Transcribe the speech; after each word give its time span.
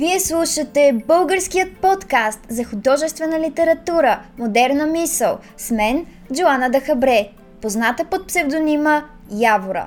Вие 0.00 0.20
слушате 0.20 0.92
българският 1.06 1.76
подкаст 1.76 2.40
за 2.48 2.64
художествена 2.64 3.40
литература, 3.40 4.22
модерна 4.38 4.86
мисъл 4.86 5.38
с 5.56 5.70
мен, 5.70 6.06
Джоана 6.32 6.70
Дахабре, 6.70 7.28
позната 7.62 8.04
под 8.04 8.26
псевдонима 8.26 9.04
Явора. 9.30 9.86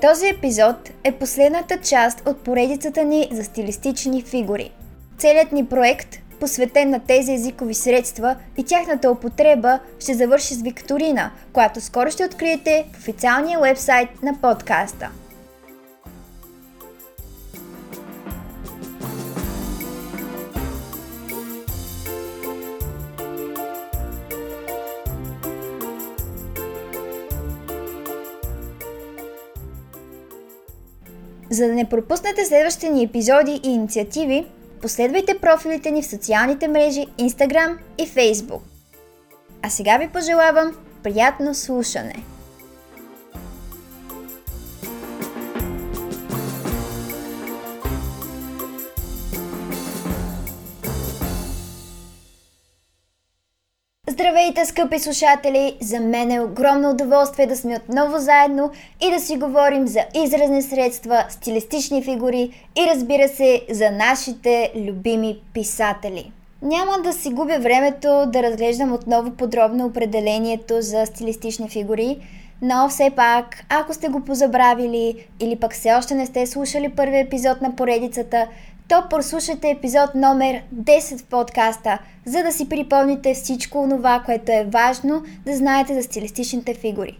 Този 0.00 0.26
епизод 0.26 0.90
е 1.04 1.12
последната 1.12 1.80
част 1.80 2.28
от 2.28 2.40
поредицата 2.40 3.04
ни 3.04 3.28
за 3.32 3.44
стилистични 3.44 4.22
фигури. 4.22 4.70
Целият 5.18 5.52
ни 5.52 5.66
проект, 5.66 6.18
посветен 6.40 6.90
на 6.90 7.00
тези 7.00 7.32
езикови 7.32 7.74
средства 7.74 8.36
и 8.56 8.64
тяхната 8.64 9.10
употреба, 9.10 9.78
ще 10.00 10.14
завърши 10.14 10.54
с 10.54 10.62
Викторина, 10.62 11.30
която 11.52 11.80
скоро 11.80 12.10
ще 12.10 12.24
откриете 12.24 12.84
в 12.92 12.98
официалния 12.98 13.60
вебсайт 13.60 14.22
на 14.22 14.40
подкаста. 14.40 15.10
За 31.50 31.66
да 31.66 31.72
не 31.72 31.88
пропуснете 31.88 32.44
следващите 32.44 32.88
ни 32.88 33.04
епизоди 33.04 33.60
и 33.64 33.68
инициативи, 33.68 34.46
последвайте 34.86 35.38
профилите 35.38 35.90
ни 35.90 36.02
в 36.02 36.06
социалните 36.06 36.68
мрежи 36.68 37.06
Instagram 37.18 37.78
и 37.98 38.08
Facebook. 38.08 38.60
А 39.62 39.70
сега 39.70 39.96
ви 39.98 40.08
пожелавам 40.08 40.76
приятно 41.02 41.54
слушане! 41.54 42.35
Здравейте, 54.36 54.64
скъпи 54.64 54.98
слушатели! 54.98 55.76
За 55.80 56.00
мен 56.00 56.30
е 56.30 56.40
огромно 56.40 56.90
удоволствие 56.90 57.46
да 57.46 57.56
сме 57.56 57.76
отново 57.76 58.18
заедно 58.18 58.70
и 59.06 59.10
да 59.10 59.20
си 59.20 59.36
говорим 59.36 59.86
за 59.86 60.00
изразни 60.24 60.62
средства, 60.62 61.24
стилистични 61.28 62.02
фигури 62.02 62.66
и 62.76 62.86
разбира 62.94 63.28
се 63.28 63.62
за 63.70 63.90
нашите 63.90 64.72
любими 64.76 65.38
писатели. 65.54 66.32
Няма 66.62 66.92
да 67.04 67.12
си 67.12 67.30
губя 67.30 67.58
времето 67.58 68.24
да 68.26 68.42
разглеждам 68.42 68.92
отново 68.92 69.30
подробно 69.30 69.86
определението 69.86 70.74
за 70.80 71.06
стилистични 71.06 71.68
фигури, 71.68 72.18
но 72.62 72.88
все 72.88 73.10
пак, 73.16 73.64
ако 73.68 73.94
сте 73.94 74.08
го 74.08 74.20
позабравили 74.20 75.26
или 75.40 75.56
пък 75.56 75.72
все 75.72 75.92
още 75.92 76.14
не 76.14 76.26
сте 76.26 76.46
слушали 76.46 76.88
първи 76.88 77.18
епизод 77.18 77.62
на 77.62 77.76
поредицата, 77.76 78.46
то 78.88 79.04
прослушайте 79.10 79.70
епизод 79.70 80.14
номер 80.14 80.62
10 80.74 81.18
в 81.18 81.24
подкаста, 81.24 81.98
за 82.24 82.42
да 82.42 82.52
си 82.52 82.68
припомните 82.68 83.34
всичко 83.34 83.86
това, 83.90 84.22
което 84.26 84.52
е 84.52 84.68
важно 84.70 85.22
да 85.46 85.56
знаете 85.56 85.94
за 85.94 86.02
стилистичните 86.02 86.74
фигури. 86.74 87.18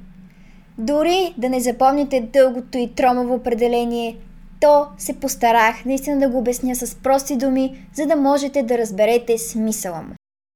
Дори 0.78 1.34
да 1.38 1.48
не 1.48 1.60
запомните 1.60 2.20
дългото 2.20 2.78
и 2.78 2.94
тромаво 2.94 3.34
определение, 3.34 4.16
то 4.60 4.86
се 4.98 5.20
постарах 5.20 5.84
наистина 5.84 6.18
да 6.18 6.28
го 6.28 6.38
обясня 6.38 6.76
с 6.76 6.94
прости 6.94 7.36
думи, 7.36 7.86
за 7.94 8.06
да 8.06 8.16
можете 8.16 8.62
да 8.62 8.78
разберете 8.78 9.38
смисъла 9.38 10.02
му. 10.02 10.14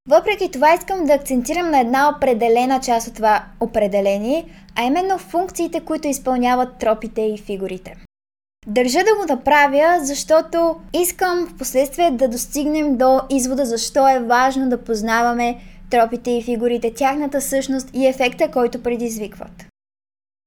Въпреки 0.09 0.51
това 0.51 0.73
искам 0.73 1.05
да 1.05 1.13
акцентирам 1.13 1.71
на 1.71 1.79
една 1.79 2.09
определена 2.17 2.79
част 2.79 3.07
от 3.07 3.13
това 3.13 3.45
определение, 3.59 4.45
а 4.75 4.83
именно 4.83 5.17
функциите, 5.17 5.79
които 5.79 6.07
изпълняват 6.07 6.77
тропите 6.77 7.21
и 7.21 7.37
фигурите. 7.37 7.95
Държа 8.67 8.99
да 8.99 9.15
го 9.15 9.33
направя, 9.33 9.99
защото 10.05 10.75
искам 10.93 11.47
в 11.47 11.57
последствие 11.57 12.11
да 12.11 12.27
достигнем 12.27 12.97
до 12.97 13.21
извода 13.29 13.65
защо 13.65 14.09
е 14.09 14.19
важно 14.19 14.69
да 14.69 14.83
познаваме 14.83 15.61
тропите 15.89 16.31
и 16.31 16.43
фигурите, 16.43 16.93
тяхната 16.93 17.41
същност 17.41 17.89
и 17.93 18.07
ефекта, 18.07 18.51
който 18.51 18.83
предизвикват. 18.83 19.65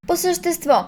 По 0.07 0.17
същество, 0.17 0.85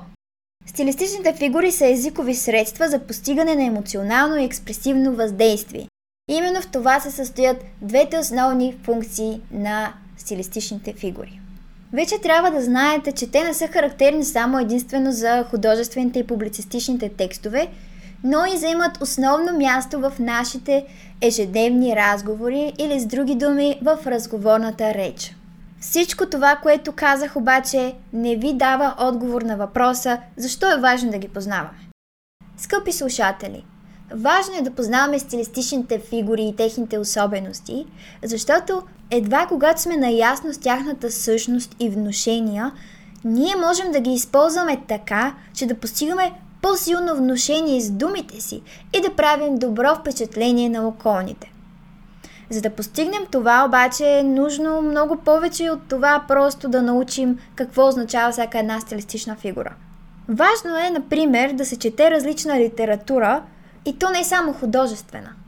стилистичните 0.67 1.33
фигури 1.33 1.73
са 1.73 1.87
езикови 1.87 2.35
средства 2.35 2.89
за 2.89 2.99
постигане 2.99 3.55
на 3.55 3.65
емоционално 3.65 4.37
и 4.37 4.45
експресивно 4.45 5.15
въздействие. 5.15 5.89
Именно 6.31 6.63
в 6.63 6.71
това 6.71 7.01
се 7.01 7.11
състоят 7.11 7.65
двете 7.83 8.19
основни 8.19 8.77
функции 8.83 9.41
на 9.53 9.93
стилистичните 10.17 10.93
фигури. 10.93 11.41
Вече 11.97 12.19
трябва 12.19 12.51
да 12.51 12.63
знаете, 12.63 13.13
че 13.13 13.31
те 13.31 13.45
не 13.45 13.55
са 13.55 13.67
характерни 13.67 14.25
само 14.25 14.59
единствено 14.59 15.13
за 15.13 15.45
художествените 15.51 16.19
и 16.19 16.27
публицистичните 16.27 17.09
текстове, 17.09 17.69
но 18.25 18.39
и 18.55 18.59
заимат 18.59 19.03
основно 19.03 19.59
място 19.59 20.01
в 20.01 20.13
нашите 20.19 20.87
ежедневни 21.21 21.97
разговори 21.97 22.73
или 22.79 23.01
с 23.01 23.07
други 23.07 23.35
думи 23.35 23.79
в 23.83 23.99
разговорната 24.07 24.95
реч. 24.95 25.37
Всичко 25.81 26.27
това, 26.27 26.57
което 26.63 26.93
казах 26.93 27.37
обаче, 27.37 27.95
не 28.13 28.37
ви 28.37 28.53
дава 28.55 28.95
отговор 28.99 29.43
на 29.43 29.57
въпроса 29.57 30.19
защо 30.37 30.73
е 30.73 30.81
важно 30.81 31.11
да 31.11 31.19
ги 31.19 31.29
познаваме. 31.29 31.89
Скъпи 32.57 32.93
слушатели, 32.93 33.65
важно 34.15 34.55
е 34.59 34.63
да 34.63 34.71
познаваме 34.71 35.19
стилистичните 35.19 35.99
фигури 35.99 36.43
и 36.43 36.57
техните 36.57 36.99
особености, 36.99 37.87
защото 38.25 38.83
едва 39.11 39.47
когато 39.47 39.81
сме 39.81 39.97
наясно 39.97 40.53
с 40.53 40.59
тяхната 40.59 41.11
същност 41.11 41.77
и 41.81 41.89
вношения, 41.89 42.73
ние 43.25 43.57
можем 43.57 43.93
да 43.93 44.01
ги 44.01 44.11
използваме 44.11 44.83
така, 44.89 45.35
че 45.55 45.67
да 45.67 45.75
постигаме 45.75 46.33
по-силно 46.63 47.17
вношение 47.17 47.81
с 47.81 47.91
думите 47.91 48.41
си 48.41 48.63
и 48.99 49.01
да 49.01 49.15
правим 49.15 49.59
добро 49.59 49.95
впечатление 49.95 50.69
на 50.69 50.89
околните. 50.89 51.53
За 52.51 52.61
да 52.61 52.71
постигнем 52.71 53.23
това 53.31 53.65
обаче 53.67 54.19
е 54.19 54.23
нужно 54.23 54.83
много 54.83 55.17
повече 55.17 55.71
от 55.71 55.89
това 55.89 56.25
просто 56.29 56.69
да 56.69 56.83
научим 56.83 57.39
какво 57.55 57.89
означава 57.89 58.33
всяка 58.33 58.59
една 58.59 58.81
стилистична 58.81 59.37
фигура. 59.37 59.75
Важно 60.29 60.77
е, 60.77 60.91
например, 60.91 61.53
да 61.53 61.67
се 61.67 61.79
чете 61.79 62.11
различна 62.11 62.61
литература 62.61 63.43
и 63.87 63.99
то 63.99 64.11
не 64.11 64.21
е 64.21 64.25
само 64.25 64.53
художествена– 64.53 65.33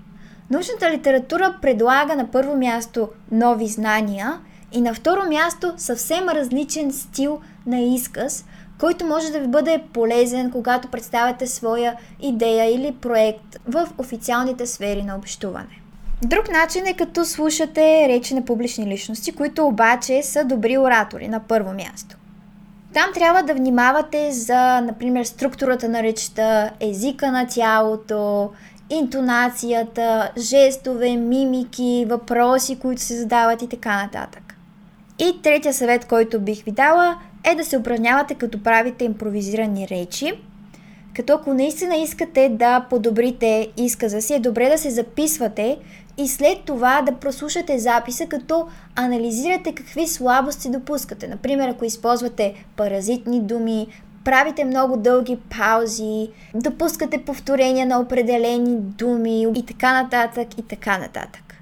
Научната 0.50 0.90
литература 0.90 1.56
предлага 1.62 2.16
на 2.16 2.30
първо 2.30 2.56
място 2.56 3.08
нови 3.32 3.66
знания 3.66 4.38
и 4.72 4.80
на 4.80 4.94
второ 4.94 5.28
място 5.28 5.74
съвсем 5.76 6.28
различен 6.28 6.92
стил 6.92 7.40
на 7.66 7.80
изказ, 7.80 8.44
който 8.80 9.06
може 9.06 9.32
да 9.32 9.40
ви 9.40 9.46
бъде 9.46 9.82
полезен, 9.92 10.50
когато 10.50 10.88
представяте 10.88 11.46
своя 11.46 11.96
идея 12.20 12.74
или 12.74 12.94
проект 13.00 13.58
в 13.66 13.88
официалните 13.98 14.66
сфери 14.66 15.02
на 15.02 15.16
общуване. 15.16 15.82
Друг 16.22 16.52
начин 16.52 16.86
е 16.86 16.96
като 16.96 17.24
слушате 17.24 18.08
речи 18.08 18.34
на 18.34 18.44
публични 18.44 18.86
личности, 18.86 19.32
които 19.32 19.66
обаче 19.66 20.22
са 20.22 20.44
добри 20.44 20.78
оратори 20.78 21.28
на 21.28 21.40
първо 21.40 21.72
място. 21.72 22.16
Там 22.94 23.10
трябва 23.14 23.42
да 23.42 23.54
внимавате 23.54 24.32
за, 24.32 24.80
например, 24.80 25.24
структурата 25.24 25.88
на 25.88 26.02
речта, 26.02 26.70
езика 26.80 27.32
на 27.32 27.46
тялото, 27.46 28.50
интонацията, 28.90 30.32
жестове, 30.38 31.16
мимики, 31.16 32.06
въпроси, 32.08 32.78
които 32.78 33.02
се 33.02 33.16
задават 33.16 33.62
и 33.62 33.68
така 33.68 34.02
нататък. 34.02 34.54
И 35.18 35.42
третия 35.42 35.74
съвет, 35.74 36.04
който 36.04 36.40
бих 36.40 36.64
ви 36.64 36.70
дала 36.70 37.18
е 37.44 37.54
да 37.54 37.64
се 37.64 37.78
упражнявате 37.78 38.34
като 38.34 38.62
правите 38.62 39.04
импровизирани 39.04 39.88
речи. 39.88 40.32
Като 41.16 41.32
ако 41.32 41.54
наистина 41.54 41.96
искате 41.96 42.48
да 42.48 42.86
подобрите 42.90 43.68
изказа 43.76 44.22
си, 44.22 44.34
е 44.34 44.40
добре 44.40 44.68
да 44.68 44.78
се 44.78 44.90
записвате 44.90 45.78
и 46.18 46.28
след 46.28 46.58
това 46.64 47.02
да 47.02 47.12
прослушате 47.12 47.78
записа, 47.78 48.26
като 48.26 48.66
анализирате 48.96 49.74
какви 49.74 50.08
слабости 50.08 50.70
допускате. 50.70 51.28
Например, 51.28 51.68
ако 51.68 51.84
използвате 51.84 52.66
паразитни 52.76 53.40
думи, 53.40 53.86
правите 54.24 54.64
много 54.64 54.96
дълги 54.96 55.38
паузи, 55.58 56.28
допускате 56.54 57.18
повторения 57.18 57.86
на 57.86 58.00
определени 58.00 58.76
думи 58.76 59.42
и 59.56 59.66
така 59.66 60.02
нататък 60.02 60.58
и 60.58 60.62
така 60.62 60.98
нататък. 60.98 61.54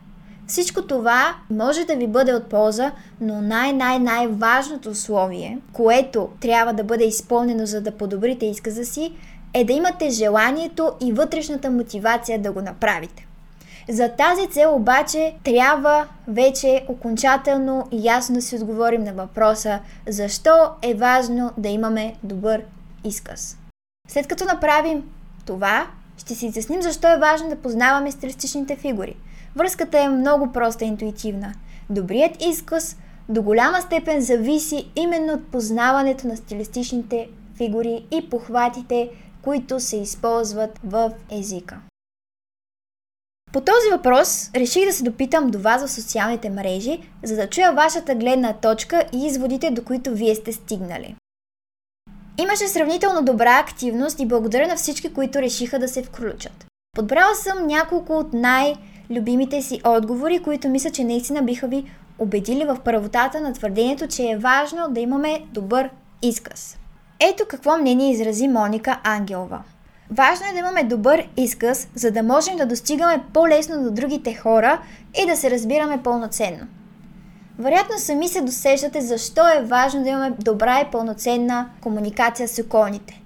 Всичко 0.47 0.83
това 0.83 1.37
може 1.51 1.85
да 1.85 1.97
ви 1.97 2.07
бъде 2.07 2.35
от 2.35 2.47
полза, 2.47 2.93
но 3.21 3.41
най-най-най-важното 3.41 4.91
условие, 4.91 5.59
което 5.73 6.29
трябва 6.41 6.73
да 6.73 6.85
бъде 6.85 7.05
изпълнено 7.05 7.67
за 7.67 7.81
да 7.81 7.91
подобрите 7.91 8.47
изказа 8.47 8.85
си, 8.85 9.13
е 9.55 9.65
да 9.65 9.73
имате 9.73 10.11
желанието 10.11 10.93
и 11.01 11.13
вътрешната 11.13 11.71
мотивация 11.71 12.39
да 12.39 12.53
го 12.53 12.61
направите. 12.61 13.26
За 13.89 14.09
тази 14.09 14.47
цел 14.51 14.75
обаче 14.75 15.35
трябва 15.45 16.07
вече 16.29 16.85
окончателно 16.89 17.89
и 17.93 18.07
ясно 18.07 18.35
да 18.35 18.43
си 18.43 18.57
отговорим 18.57 19.05
на 19.05 19.13
въпроса 19.13 19.81
защо 20.09 20.71
е 20.83 20.95
важно 20.95 21.53
да 21.57 21.69
имаме 21.69 22.15
добър 22.23 22.63
изказ. 23.05 23.59
След 24.09 24.27
като 24.27 24.45
направим 24.45 25.11
това, 25.47 25.87
ще 26.19 26.35
си 26.35 26.47
изясним 26.47 26.83
защо 26.83 27.13
е 27.13 27.19
важно 27.19 27.49
да 27.49 27.57
познаваме 27.57 28.13
стилистичните 28.13 28.77
фигури. 28.77 29.17
Връзката 29.57 29.99
е 29.99 30.09
много 30.09 30.53
проста 30.53 30.85
и 30.85 30.89
интуитивна. 30.89 31.55
Добрият 31.91 32.43
изказ 32.43 32.97
до 33.29 33.43
голяма 33.43 33.81
степен 33.81 34.21
зависи 34.21 34.91
именно 34.97 35.33
от 35.33 35.47
познаването 35.47 36.27
на 36.27 36.37
стилистичните 36.37 37.29
фигури 37.57 38.07
и 38.11 38.31
похватите, 38.31 39.11
които 39.43 39.81
се 39.81 39.97
използват 39.97 40.81
в 40.85 41.11
езика. 41.31 41.77
По 43.53 43.61
този 43.61 43.91
въпрос 43.93 44.51
реших 44.55 44.87
да 44.87 44.93
се 44.93 45.05
допитам 45.05 45.51
до 45.51 45.59
вас 45.59 45.85
в 45.85 45.91
социалните 45.91 46.51
мрежи, 46.51 47.01
за 47.25 47.37
да 47.37 47.49
чуя 47.49 47.73
вашата 47.73 48.15
гледна 48.15 48.53
точка 48.53 49.05
и 49.13 49.27
изводите, 49.27 49.71
до 49.71 49.85
които 49.85 50.15
вие 50.15 50.35
сте 50.35 50.53
стигнали. 50.53 51.17
Имаше 52.39 52.69
сравнително 52.69 53.25
добра 53.25 53.59
активност 53.59 54.21
и 54.21 54.27
благодаря 54.27 54.69
на 54.69 54.77
всички, 54.77 55.13
които 55.13 55.39
решиха 55.39 55.79
да 55.79 55.89
се 55.89 56.03
включат. 56.03 56.67
Подбрала 56.97 57.35
съм 57.35 57.67
няколко 57.67 58.13
от 58.13 58.33
най-любимите 58.33 59.63
си 59.63 59.81
отговори, 59.85 60.43
които 60.43 60.69
мисля, 60.69 60.91
че 60.91 61.05
наистина 61.05 61.43
биха 61.43 61.69
ви 61.69 61.91
убедили 62.19 62.65
в 62.65 62.79
правотата 62.85 63.41
на 63.41 63.53
твърдението, 63.53 64.07
че 64.07 64.31
е 64.31 64.39
важно 64.39 64.87
да 64.91 65.01
имаме 65.01 65.43
добър 65.53 65.91
изказ. 66.23 66.79
Ето 67.21 67.45
какво 67.49 67.79
мнение 67.79 68.11
изрази 68.11 68.49
Моника 68.49 69.01
Ангелова. 69.05 69.63
Важно 70.11 70.47
е 70.47 70.53
да 70.53 70.59
имаме 70.59 70.85
добър 70.85 71.29
изказ, 71.37 71.89
за 71.95 72.11
да 72.11 72.23
можем 72.23 72.57
да 72.57 72.67
достигаме 72.67 73.23
по-лесно 73.33 73.83
до 73.83 73.91
другите 73.91 74.35
хора 74.35 74.81
и 75.23 75.27
да 75.27 75.37
се 75.37 75.51
разбираме 75.51 76.03
пълноценно. 76.03 76.67
Вероятно 77.59 77.99
сами 77.99 78.29
се 78.29 78.41
досещате 78.41 79.01
защо 79.01 79.49
е 79.49 79.63
важно 79.63 80.03
да 80.03 80.09
имаме 80.09 80.31
добра 80.39 80.81
и 80.81 80.91
пълноценна 80.91 81.71
комуникация 81.81 82.49
с 82.49 82.59
околните. 82.59 83.23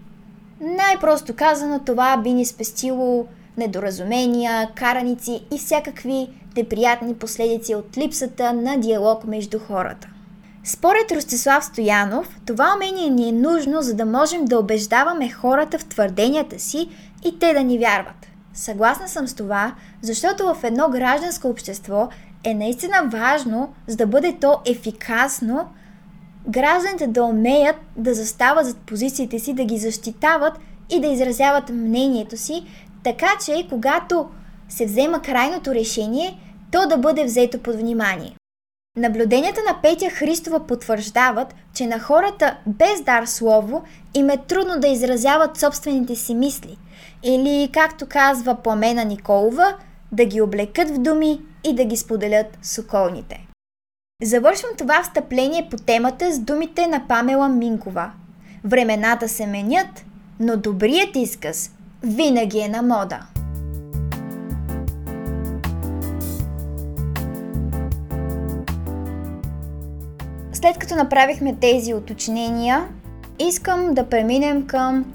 Най-просто 0.60 1.34
казано, 1.36 1.80
това 1.86 2.16
би 2.16 2.32
ни 2.32 2.46
спестило 2.46 3.26
недоразумения, 3.56 4.70
караници 4.74 5.44
и 5.50 5.58
всякакви 5.58 6.28
неприятни 6.56 7.14
последици 7.14 7.74
от 7.74 7.98
липсата 7.98 8.52
на 8.52 8.78
диалог 8.78 9.24
между 9.24 9.58
хората. 9.58 10.08
Според 10.64 11.12
Ростислав 11.12 11.64
Стоянов, 11.64 12.40
това 12.46 12.74
умение 12.76 13.10
ни 13.10 13.28
е 13.28 13.32
нужно, 13.32 13.82
за 13.82 13.94
да 13.94 14.06
можем 14.06 14.44
да 14.44 14.58
убеждаваме 14.58 15.30
хората 15.30 15.78
в 15.78 15.84
твърденията 15.84 16.58
си 16.58 16.88
и 17.24 17.38
те 17.38 17.52
да 17.52 17.62
ни 17.62 17.78
вярват. 17.78 18.26
Съгласна 18.54 19.08
съм 19.08 19.28
с 19.28 19.34
това, 19.34 19.74
защото 20.02 20.54
в 20.54 20.64
едно 20.64 20.88
гражданско 20.88 21.48
общество 21.48 22.08
е 22.44 22.54
наистина 22.54 22.96
важно, 23.06 23.72
за 23.86 23.96
да 23.96 24.06
бъде 24.06 24.36
то 24.40 24.60
ефикасно, 24.66 25.68
гражданите 26.48 27.06
да 27.06 27.24
умеят 27.24 27.76
да 27.96 28.14
застават 28.14 28.66
зад 28.66 28.76
позициите 28.76 29.38
си, 29.38 29.54
да 29.54 29.64
ги 29.64 29.78
защитават 29.78 30.58
и 30.90 31.00
да 31.00 31.06
изразяват 31.06 31.68
мнението 31.68 32.36
си, 32.36 32.64
така 33.04 33.30
че 33.44 33.66
когато 33.70 34.28
се 34.68 34.86
взема 34.86 35.22
крайното 35.22 35.74
решение, 35.74 36.38
то 36.72 36.88
да 36.88 36.96
бъде 36.96 37.24
взето 37.24 37.58
под 37.58 37.74
внимание. 37.74 38.36
Наблюденията 38.96 39.60
на 39.68 39.82
Петя 39.82 40.10
Христова 40.10 40.66
потвърждават, 40.66 41.54
че 41.74 41.86
на 41.86 41.98
хората 41.98 42.56
без 42.66 43.02
дар 43.02 43.24
слово 43.24 43.84
им 44.14 44.30
е 44.30 44.36
трудно 44.36 44.80
да 44.80 44.88
изразяват 44.88 45.58
собствените 45.58 46.16
си 46.16 46.34
мисли 46.34 46.78
или, 47.22 47.70
както 47.72 48.06
казва 48.06 48.54
Пламена 48.54 49.04
Николова, 49.04 49.76
да 50.12 50.24
ги 50.24 50.40
облекат 50.40 50.90
в 50.90 50.98
думи 50.98 51.40
и 51.64 51.74
да 51.74 51.84
ги 51.84 51.96
споделят 51.96 52.58
с 52.62 52.78
околните. 52.78 53.46
Завършвам 54.22 54.70
това 54.78 55.02
встъпление 55.02 55.68
по 55.70 55.76
темата 55.76 56.32
с 56.32 56.38
думите 56.38 56.86
на 56.86 57.08
Памела 57.08 57.48
Минкова. 57.48 58.10
Времената 58.64 59.28
се 59.28 59.46
менят, 59.46 60.04
но 60.40 60.56
добрият 60.56 61.16
изказ 61.16 61.70
винаги 62.02 62.58
е 62.58 62.68
на 62.68 62.82
мода. 62.82 63.20
След 70.60 70.78
като 70.78 70.94
направихме 70.94 71.56
тези 71.60 71.94
уточнения, 71.94 72.88
искам 73.38 73.94
да 73.94 74.08
преминем 74.08 74.66
към 74.66 75.12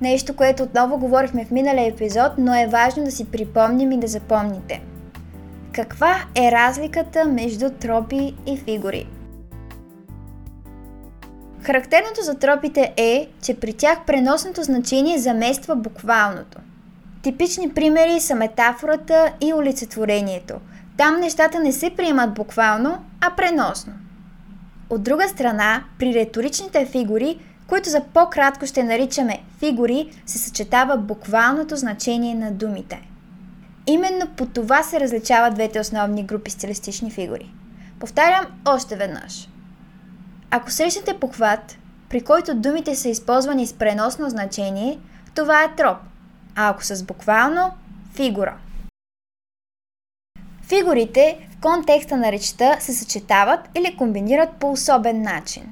нещо, 0.00 0.36
което 0.36 0.62
отново 0.62 0.98
говорихме 0.98 1.44
в 1.44 1.50
миналия 1.50 1.86
епизод, 1.86 2.32
но 2.38 2.54
е 2.54 2.66
важно 2.66 3.04
да 3.04 3.10
си 3.10 3.30
припомним 3.30 3.92
и 3.92 4.00
да 4.00 4.06
запомните. 4.06 4.82
Каква 5.72 6.14
е 6.34 6.52
разликата 6.52 7.24
между 7.24 7.70
тропи 7.70 8.34
и 8.46 8.56
фигури? 8.56 9.06
Характерното 11.62 12.22
за 12.22 12.34
тропите 12.34 12.92
е, 12.96 13.28
че 13.42 13.60
при 13.60 13.72
тях 13.72 13.98
преносното 14.06 14.62
значение 14.62 15.18
замества 15.18 15.76
буквалното. 15.76 16.58
Типични 17.22 17.74
примери 17.74 18.20
са 18.20 18.34
метафората 18.34 19.32
и 19.40 19.54
олицетворението. 19.54 20.54
Там 20.96 21.20
нещата 21.20 21.60
не 21.60 21.72
се 21.72 21.90
приемат 21.90 22.34
буквално, 22.34 22.98
а 23.20 23.30
преносно. 23.36 23.92
От 24.92 25.02
друга 25.02 25.28
страна, 25.28 25.84
при 25.98 26.14
риторичните 26.14 26.86
фигури, 26.86 27.38
които 27.66 27.88
за 27.88 28.00
по-кратко 28.14 28.66
ще 28.66 28.82
наричаме 28.82 29.42
фигури, 29.58 30.10
се 30.26 30.38
съчетава 30.38 30.96
буквалното 30.96 31.76
значение 31.76 32.34
на 32.34 32.50
думите. 32.50 33.08
Именно 33.86 34.26
по 34.36 34.46
това 34.46 34.82
се 34.82 35.00
различават 35.00 35.54
двете 35.54 35.80
основни 35.80 36.24
групи 36.24 36.50
стилистични 36.50 37.10
фигури. 37.10 37.54
Повтарям 38.00 38.46
още 38.66 38.96
веднъж. 38.96 39.48
Ако 40.50 40.70
срещнете 40.70 41.20
похват, 41.20 41.78
при 42.08 42.20
който 42.20 42.54
думите 42.54 42.96
са 42.96 43.08
използвани 43.08 43.66
с 43.66 43.72
преносно 43.72 44.30
значение, 44.30 44.98
това 45.34 45.64
е 45.64 45.74
троп, 45.76 45.98
а 46.54 46.68
ако 46.68 46.84
с 46.84 47.02
буквално– 47.02 47.70
фигура. 48.14 48.56
Фигурите 50.62 51.48
контекста 51.62 52.16
на 52.16 52.32
речта 52.32 52.76
се 52.80 52.92
съчетават 52.92 53.60
или 53.74 53.96
комбинират 53.96 54.50
по 54.50 54.72
особен 54.72 55.22
начин. 55.22 55.62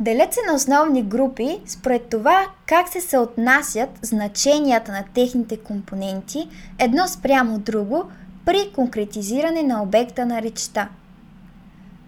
Делят 0.00 0.34
се 0.34 0.40
на 0.48 0.54
основни 0.54 1.02
групи 1.02 1.60
според 1.66 2.08
това 2.08 2.46
как 2.66 2.88
се 2.88 3.00
съотнасят 3.00 3.88
значенията 4.02 4.92
на 4.92 5.04
техните 5.14 5.56
компоненти 5.56 6.48
едно 6.78 7.08
спрямо 7.08 7.58
друго 7.58 8.04
при 8.44 8.72
конкретизиране 8.74 9.62
на 9.62 9.82
обекта 9.82 10.26
на 10.26 10.42
речта. 10.42 10.88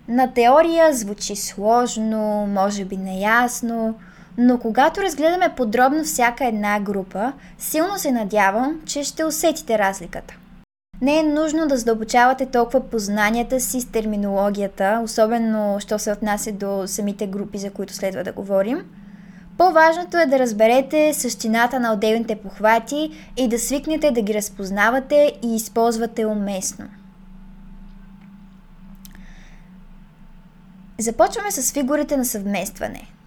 На 0.09 0.33
теория 0.33 0.95
звучи 0.95 1.37
сложно, 1.37 2.47
може 2.47 2.85
би 2.85 2.97
неясно, 2.97 3.95
но 4.39 4.59
когато 4.59 5.03
разгледаме 5.03 5.55
подробно 5.57 6.05
всяка 6.05 6.47
една 6.47 6.81
група, 6.81 7.33
силно 7.59 7.99
се 7.99 8.13
надявам, 8.13 8.81
че 8.87 9.05
ще 9.05 9.25
усетите 9.25 9.79
разликата. 9.79 10.35
Не 11.01 11.19
е 11.19 11.23
нужно 11.23 11.69
да 11.69 11.77
задълбочавате 11.77 12.47
толкова 12.47 12.81
познанията 12.81 13.61
си 13.61 13.81
с 13.81 13.89
терминологията, 13.89 15.01
особено 15.05 15.77
що 15.81 15.99
се 15.99 16.13
отнася 16.13 16.53
до 16.53 16.83
самите 16.87 17.27
групи, 17.27 17.59
за 17.59 17.71
които 17.71 17.95
следва 17.95 18.25
да 18.25 18.33
говорим. 18.33 18.85
По-важното 19.59 20.17
е 20.17 20.27
да 20.27 20.39
разберете 20.39 21.15
същината 21.15 21.81
на 21.81 21.93
отделните 21.93 22.37
похвати 22.37 23.11
и 23.37 23.49
да 23.49 23.59
свикнете 23.59 24.11
да 24.11 24.23
ги 24.23 24.35
разпознавате 24.35 25.33
и 25.43 25.55
използвате 25.57 26.27
уместно. 26.27 26.89
Започваме 30.99 31.51
с 31.51 31.73
фигурите 31.73 32.17
на 32.17 32.25
съвместване– 32.25 33.11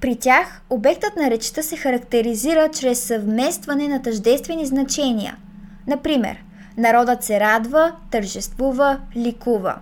при 0.00 0.16
тях 0.16 0.60
обектът 0.70 1.16
на 1.16 1.30
речта 1.30 1.62
се 1.62 1.76
характеризира 1.76 2.70
чрез 2.70 3.00
съвместване 3.00 3.88
на 3.88 4.02
тъждествени 4.02 4.66
значения. 4.66 5.36
Например, 5.86 6.36
народът 6.76 7.24
се 7.24 7.40
радва, 7.40 7.92
тържествува, 8.10 9.00
ликува. 9.16 9.76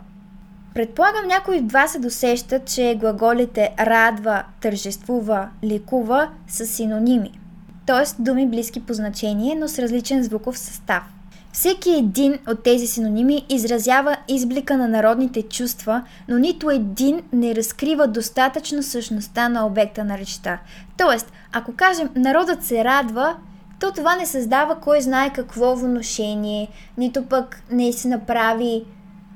Предполагам 0.75 1.27
някои 1.27 1.59
от 1.59 1.73
вас 1.73 1.93
се 1.93 1.99
досещат, 1.99 2.67
че 2.67 2.97
глаголите 3.01 3.75
радва, 3.79 4.45
тържествува, 4.61 5.49
ликува 5.65 6.29
са 6.49 6.67
синоними, 6.67 7.41
т.е. 7.87 8.23
думи 8.23 8.47
близки 8.47 8.87
по 8.87 8.95
значение, 8.95 9.55
но 9.55 9.69
с 9.69 9.79
различен 9.79 10.23
звуков 10.23 10.59
състав. 10.59 11.14
Всеки 11.55 11.91
един 11.91 12.39
от 12.49 12.63
тези 12.63 12.87
синоними 12.87 13.47
изразява 13.49 14.17
изблика 14.29 14.77
на 14.77 14.89
народните 14.89 15.43
чувства, 15.43 16.05
но 16.29 16.39
нито 16.39 16.71
един 16.71 17.23
не 17.33 17.55
разкрива 17.55 18.07
достатъчно 18.07 18.83
същността 18.83 19.49
на 19.49 19.67
обекта 19.67 20.05
на 20.05 20.19
речта. 20.19 20.59
Тоест, 20.97 21.33
ако 21.53 21.73
кажем 21.77 22.09
народът 22.17 22.65
се 22.65 22.85
радва, 22.85 23.37
то 23.81 23.93
това 23.93 24.17
не 24.17 24.27
създава 24.27 24.81
кой 24.81 25.01
знае 25.01 25.33
какво 25.33 25.77
вношение, 25.77 26.69
нито 26.99 27.27
пък 27.27 27.63
не 27.71 27.93
се 27.93 28.09
направи 28.09 28.85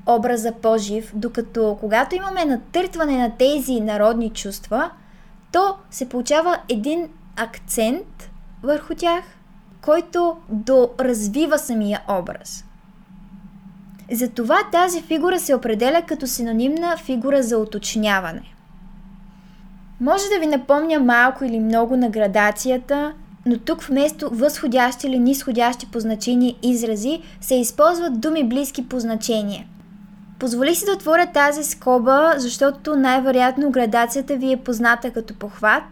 образа 0.05 0.51
по-жив, 0.61 1.11
докато 1.15 1.77
когато 1.79 2.15
имаме 2.15 2.45
натъртване 2.45 3.17
на 3.17 3.31
тези 3.37 3.81
народни 3.81 4.29
чувства, 4.29 4.91
то 5.51 5.75
се 5.91 6.09
получава 6.09 6.57
един 6.69 7.09
акцент 7.35 8.29
върху 8.63 8.95
тях– 8.95 9.23
който 9.81 10.37
доразвива 10.49 11.57
самия 11.57 12.01
образ. 12.09 12.65
Затова 14.11 14.57
тази 14.71 15.01
фигура 15.01 15.39
се 15.39 15.55
определя 15.55 16.01
като 16.07 16.27
синонимна 16.27 16.97
фигура 16.97 17.43
за 17.43 17.57
уточняване. 17.57 18.53
Може 20.01 20.23
да 20.33 20.39
ви 20.39 20.47
напомня 20.47 20.99
малко 20.99 21.45
или 21.45 21.59
много 21.59 21.97
на 21.97 22.09
градацията, 22.09 23.13
но 23.45 23.57
тук 23.57 23.81
вместо 23.81 24.29
възходящи 24.29 25.07
или 25.07 25.19
нисходящи 25.19 25.91
по 25.91 25.99
значение 25.99 26.55
изрази 26.63 27.21
се 27.41 27.55
използват 27.55 28.19
думи 28.19 28.43
близки 28.43 28.89
по 28.89 28.99
значение. 28.99 29.67
Позволи 30.39 30.75
си 30.75 30.85
да 30.85 30.91
отворя 30.91 31.31
тази 31.33 31.63
скоба, 31.63 32.33
защото 32.37 32.95
най-вероятно 32.95 33.71
градацията 33.71 34.35
ви 34.35 34.51
е 34.51 34.57
позната 34.57 35.11
като 35.11 35.33
похват, 35.33 35.83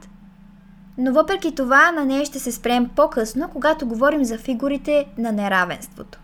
но 0.97 1.13
въпреки 1.13 1.55
това 1.55 1.91
на 1.91 2.05
нея 2.05 2.25
ще 2.25 2.39
се 2.39 2.51
спрем 2.51 2.89
по-късно, 2.95 3.49
когато 3.53 3.87
говорим 3.87 4.25
за 4.25 4.37
фигурите 4.37 5.05
на 5.17 5.31
неравенството. 5.31 6.19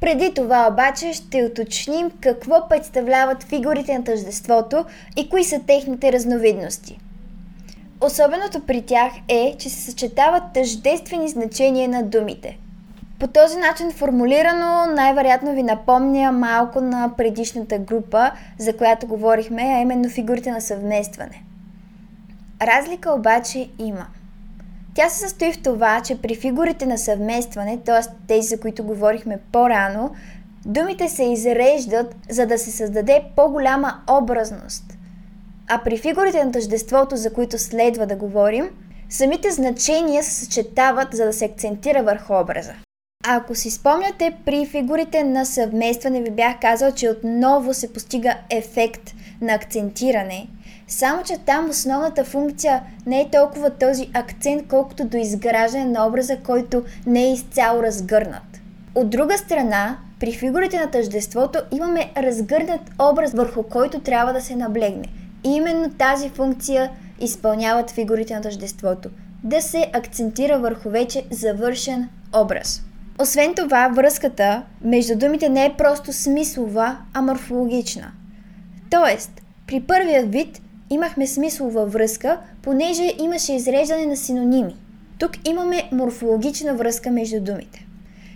Преди 0.00 0.34
това 0.34 0.68
обаче 0.72 1.12
ще 1.12 1.44
уточним 1.44 2.10
какво 2.20 2.68
представляват 2.68 3.42
фигурите 3.42 3.98
на 3.98 4.04
тъждеството 4.04 4.84
и 5.16 5.28
кои 5.28 5.44
са 5.44 5.60
техните 5.66 6.12
разновидности. 6.12 6.98
Особеното 8.00 8.60
при 8.60 8.82
тях 8.82 9.12
е, 9.28 9.56
че 9.58 9.70
се 9.70 9.80
съчетават 9.80 10.42
тъждествени 10.54 11.28
значения 11.28 11.88
на 11.88 12.02
думите. 12.02 12.58
По 13.18 13.26
този 13.26 13.58
начин 13.58 13.92
формулирано 13.92 14.86
най-вероятно 14.86 15.54
ви 15.54 15.62
напомня 15.62 16.32
малко 16.32 16.80
на 16.80 17.10
предишната 17.16 17.78
група, 17.78 18.30
за 18.58 18.76
която 18.76 19.06
говорихме, 19.06 19.62
а 19.62 19.80
именно 19.80 20.08
фигурите 20.08 20.50
на 20.50 20.60
съвместване. 20.60 21.42
Разлика 22.62 23.12
обаче 23.12 23.70
има– 23.78 24.06
тя 24.98 25.08
се 25.08 25.18
състои 25.18 25.52
в 25.52 25.62
това, 25.62 26.00
че 26.00 26.22
при 26.22 26.34
фигурите 26.34 26.86
на 26.86 26.98
съвместване, 26.98 27.78
т.е. 27.84 28.26
тези, 28.28 28.48
за 28.48 28.60
които 28.60 28.84
говорихме 28.84 29.38
по-рано, 29.52 30.14
думите 30.66 31.08
се 31.08 31.24
изреждат, 31.24 32.16
за 32.30 32.46
да 32.46 32.58
се 32.58 32.70
създаде 32.70 33.22
по-голяма 33.36 34.00
образност. 34.10 34.84
А 35.68 35.80
при 35.84 35.98
фигурите 35.98 36.44
на 36.44 36.52
тъждеството, 36.52 37.16
за 37.16 37.32
които 37.32 37.58
следва 37.58 38.06
да 38.06 38.16
говорим, 38.16 38.70
самите 39.08 39.50
значения 39.50 40.22
се 40.22 40.44
съчетават, 40.44 41.08
за 41.12 41.24
да 41.24 41.32
се 41.32 41.44
акцентира 41.44 42.02
върху 42.02 42.34
образа. 42.34 42.72
А 43.26 43.36
ако 43.36 43.54
си 43.54 43.70
спомняте, 43.70 44.36
при 44.44 44.66
фигурите 44.66 45.24
на 45.24 45.46
съвместване 45.46 46.22
ви 46.22 46.30
бях 46.30 46.60
казал, 46.60 46.92
че 46.92 47.10
отново 47.10 47.74
се 47.74 47.92
постига 47.92 48.34
ефект 48.50 49.14
на 49.40 49.54
акцентиране– 49.54 50.48
само, 50.88 51.22
че 51.22 51.38
там 51.46 51.70
основната 51.70 52.24
функция 52.24 52.82
не 53.06 53.20
е 53.20 53.30
толкова 53.30 53.70
този 53.70 54.10
акцент, 54.14 54.68
колкото 54.68 55.04
до 55.04 55.16
изграждане 55.16 55.84
на 55.84 56.06
образа, 56.06 56.36
който 56.36 56.82
не 57.06 57.24
е 57.24 57.32
изцяло 57.32 57.82
разгърнат. 57.82 58.60
От 58.94 59.10
друга 59.10 59.38
страна, 59.38 59.98
при 60.20 60.32
фигурите 60.32 60.80
на 60.80 60.90
тъждеството 60.90 61.58
имаме 61.70 62.12
разгърнат 62.16 62.80
образ, 62.98 63.32
върху 63.32 63.62
който 63.62 64.00
трябва 64.00 64.32
да 64.32 64.40
се 64.40 64.56
наблегне. 64.56 65.04
И 65.44 65.50
именно 65.50 65.90
тази 65.90 66.28
функция 66.28 66.90
изпълняват 67.20 67.90
фигурите 67.90 68.34
на 68.34 68.40
тъждеството. 68.40 69.08
Да 69.44 69.62
се 69.62 69.90
акцентира 69.92 70.58
върху 70.58 70.90
вече 70.90 71.24
завършен 71.30 72.08
образ. 72.36 72.82
Освен 73.18 73.54
това, 73.54 73.88
връзката 73.88 74.62
между 74.84 75.18
думите 75.18 75.48
не 75.48 75.64
е 75.64 75.74
просто 75.78 76.12
смислова, 76.12 76.98
а 77.14 77.22
морфологична. 77.22 78.12
Тоест, 78.90 79.42
при 79.66 79.80
първия 79.80 80.26
вид 80.26 80.60
имахме 80.90 81.26
смислова 81.26 81.86
връзка, 81.86 82.38
понеже 82.62 83.14
имаше 83.18 83.52
изреждане 83.52 84.06
на 84.06 84.16
синоними. 84.16 84.76
Тук 85.18 85.48
имаме 85.48 85.88
морфологична 85.92 86.74
връзка 86.74 87.10
между 87.10 87.40
думите. 87.40 87.86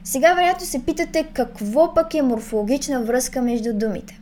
Сега 0.05 0.35
вероятно 0.35 0.67
се 0.67 0.85
питате 0.85 1.29
какво 1.33 1.95
пък 1.95 2.15
е 2.15 2.23
морфологична 2.23 3.03
връзка 3.03 3.43
между 3.43 3.73
думите. 3.75 4.19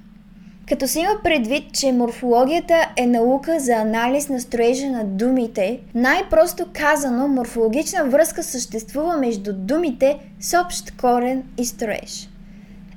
Като 0.68 0.88
се 0.88 1.00
има 1.00 1.12
предвид, 1.24 1.64
че 1.72 1.92
морфологията 1.92 2.88
е 2.96 3.06
наука 3.06 3.60
за 3.60 3.72
анализ 3.72 4.28
на 4.28 4.40
строежа 4.40 4.86
на 4.86 5.04
думите, 5.04 5.80
най-просто 5.94 6.66
казано 6.72 7.28
морфологична 7.28 8.04
връзка 8.04 8.42
съществува 8.42 9.16
между 9.16 9.52
думите 9.52 10.18
с 10.40 10.60
общ 10.60 10.90
корен 10.90 11.42
и 11.58 11.64
строеж. 11.64 12.28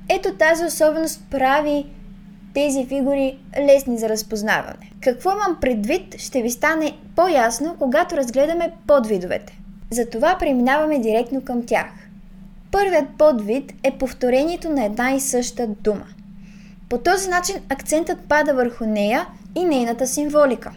Ето 0.08 0.34
тази 0.34 0.64
особеност 0.64 1.22
прави 1.30 1.86
тези 2.54 2.86
фигури 2.86 3.38
лесни 3.58 3.98
за 3.98 4.08
разпознаване. 4.08 4.90
Какво 5.00 5.30
имам 5.30 5.58
предвид 5.60 6.20
ще 6.20 6.42
ви 6.42 6.50
стане 6.50 6.96
по-ясно, 7.16 7.76
когато 7.78 8.16
разгледаме 8.16 8.72
подвидовете. 8.86 9.58
Затова 9.90 10.36
преминаваме 10.38 10.98
директно 10.98 11.44
към 11.44 11.66
тях. 11.66 11.90
Първият 12.70 13.08
подвид 13.18 13.72
е 13.82 13.98
повторението 13.98 14.70
на 14.70 14.84
една 14.84 15.12
и 15.12 15.20
съща 15.20 15.66
дума. 15.66 16.06
По 16.88 16.98
този 16.98 17.28
начин 17.28 17.56
акцентът 17.68 18.18
пада 18.28 18.54
върху 18.54 18.86
нея 18.86 19.26
и 19.54 19.64
нейната 19.64 20.06
символика. 20.06 20.72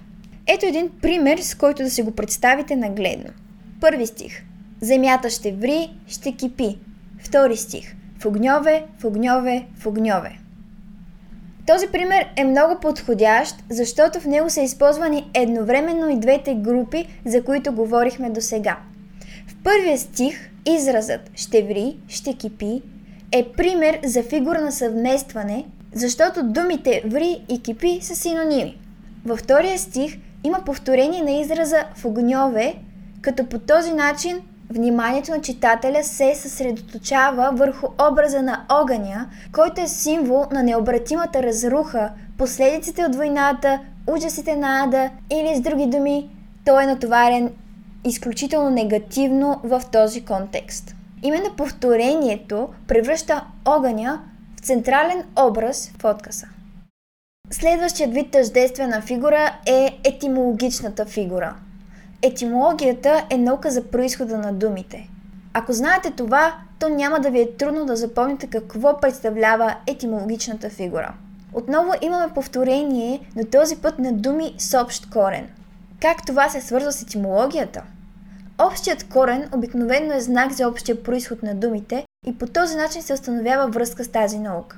Ето 0.48 0.66
един 0.66 0.90
пример, 1.02 1.38
с 1.38 1.56
който 1.56 1.84
да 1.84 1.90
се 1.90 2.04
го 2.04 2.12
представите 2.12 2.76
нагледно. 2.76 3.30
Първи 3.82 4.08
стих. 4.08 4.44
Земята 4.82 5.30
ще 5.30 5.52
ври, 5.52 5.94
ще 6.08 6.32
кипи. 6.32 6.78
Втори 7.20 7.58
стих. 7.58 7.96
В 8.20 8.26
огньове, 8.26 8.86
в 9.00 9.06
огньове, 9.06 9.66
в 9.78 9.86
огньове. 9.86 10.40
Този 11.68 11.88
пример 11.88 12.26
е 12.36 12.44
много 12.44 12.80
подходящ, 12.80 13.56
защото 13.70 14.20
в 14.20 14.26
него 14.26 14.50
са 14.50 14.62
използвани 14.62 15.30
едновременно 15.34 16.10
и 16.10 16.20
двете 16.20 16.56
групи, 16.56 17.08
за 17.26 17.44
които 17.44 17.72
говорихме 17.72 18.30
до 18.30 18.42
сега. 18.42 18.78
В 19.48 19.56
първия 19.64 19.98
стих 19.98 20.50
изразът 20.66 21.32
ще 21.36 21.64
ври, 21.64 21.98
ще 22.08 22.34
кипи 22.34 22.82
е 23.32 23.48
пример 23.58 24.00
за 24.04 24.24
фигура 24.24 24.62
на 24.62 24.72
съвместване, 24.72 25.66
защото 25.94 26.44
думите 26.44 27.04
ври 27.06 27.46
и 27.50 27.62
кипи 27.62 28.00
са 28.02 28.16
синоними. 28.16 28.78
Във 29.26 29.40
втория 29.40 29.80
стих 29.80 30.18
има 30.44 30.62
повторение 30.66 31.24
на 31.24 31.32
израза 31.32 31.84
в 31.96 32.06
огньове, 32.06 32.76
като 33.22 33.46
по 33.46 33.60
този 33.60 33.94
начин 33.94 34.42
Вниманието 34.70 35.32
на 35.32 35.42
читателя 35.42 36.04
се 36.04 36.36
съсредоточава 36.36 37.52
върху 37.54 37.88
образа 38.12 38.42
на 38.42 38.66
огъня, 38.70 39.30
който 39.52 39.82
е 39.82 39.88
символ 39.88 40.46
на 40.52 40.64
необратимата 40.64 41.44
разруха, 41.44 42.12
последиците 42.38 43.06
от 43.06 43.16
войната, 43.16 43.80
ужасите 44.08 44.56
на 44.56 44.84
ада 44.84 45.10
или 45.32 45.56
с 45.56 45.62
други 45.62 45.86
думи, 45.86 46.30
той 46.66 46.84
е 46.84 46.88
натоварен 46.88 47.54
изключително 48.06 48.70
негативно 48.70 49.60
в 49.64 49.82
този 49.92 50.26
контекст. 50.26 50.96
Именно 51.24 51.56
повторението 51.56 52.70
превръща 52.88 53.44
огъня 53.66 54.22
в 54.58 54.60
централен 54.60 55.24
образ 55.40 55.92
в 56.02 56.06
откъса. 56.06 56.48
Следващият 57.52 58.14
вид 58.14 58.32
тъждествена 58.32 59.02
фигура 59.02 59.60
е 59.66 60.00
етимологичната 60.04 61.06
фигура– 61.06 61.56
Етимологията 62.22 63.26
е 63.30 63.38
наука 63.38 63.72
за 63.72 63.84
происхода 63.84 64.38
на 64.38 64.54
думите. 64.54 65.10
Ако 65.54 65.74
знаете 65.74 66.12
това, 66.12 66.56
то 66.80 66.90
няма 66.90 67.20
да 67.20 67.30
ви 67.30 67.42
е 67.42 67.52
трудно 67.52 67.86
да 67.86 67.96
запомните 67.96 68.48
какво 68.48 69.00
представлява 69.00 69.76
етимологичната 69.88 70.70
фигура. 70.70 71.14
Отново 71.54 71.92
имаме 72.02 72.34
повторение, 72.34 73.20
но 73.36 73.46
този 73.46 73.76
път 73.76 74.00
на 74.00 74.12
думи 74.14 74.54
с 74.58 74.82
общ 74.82 75.10
корен. 75.10 75.50
Как 76.02 76.26
това 76.26 76.50
се 76.50 76.62
свързва 76.62 76.92
с 76.92 77.02
етимологията? 77.02 77.84
Общият 78.60 79.04
корен 79.04 79.50
обикновено 79.56 80.14
е 80.14 80.22
знак 80.22 80.52
за 80.52 80.68
общия 80.68 81.04
происход 81.04 81.44
на 81.44 81.56
думите 81.56 82.06
и 82.26 82.38
по 82.38 82.48
този 82.48 82.76
начин 82.76 83.02
се 83.02 83.14
установява 83.14 83.68
връзка 83.68 84.04
с 84.04 84.08
тази 84.08 84.40
наука. 84.40 84.78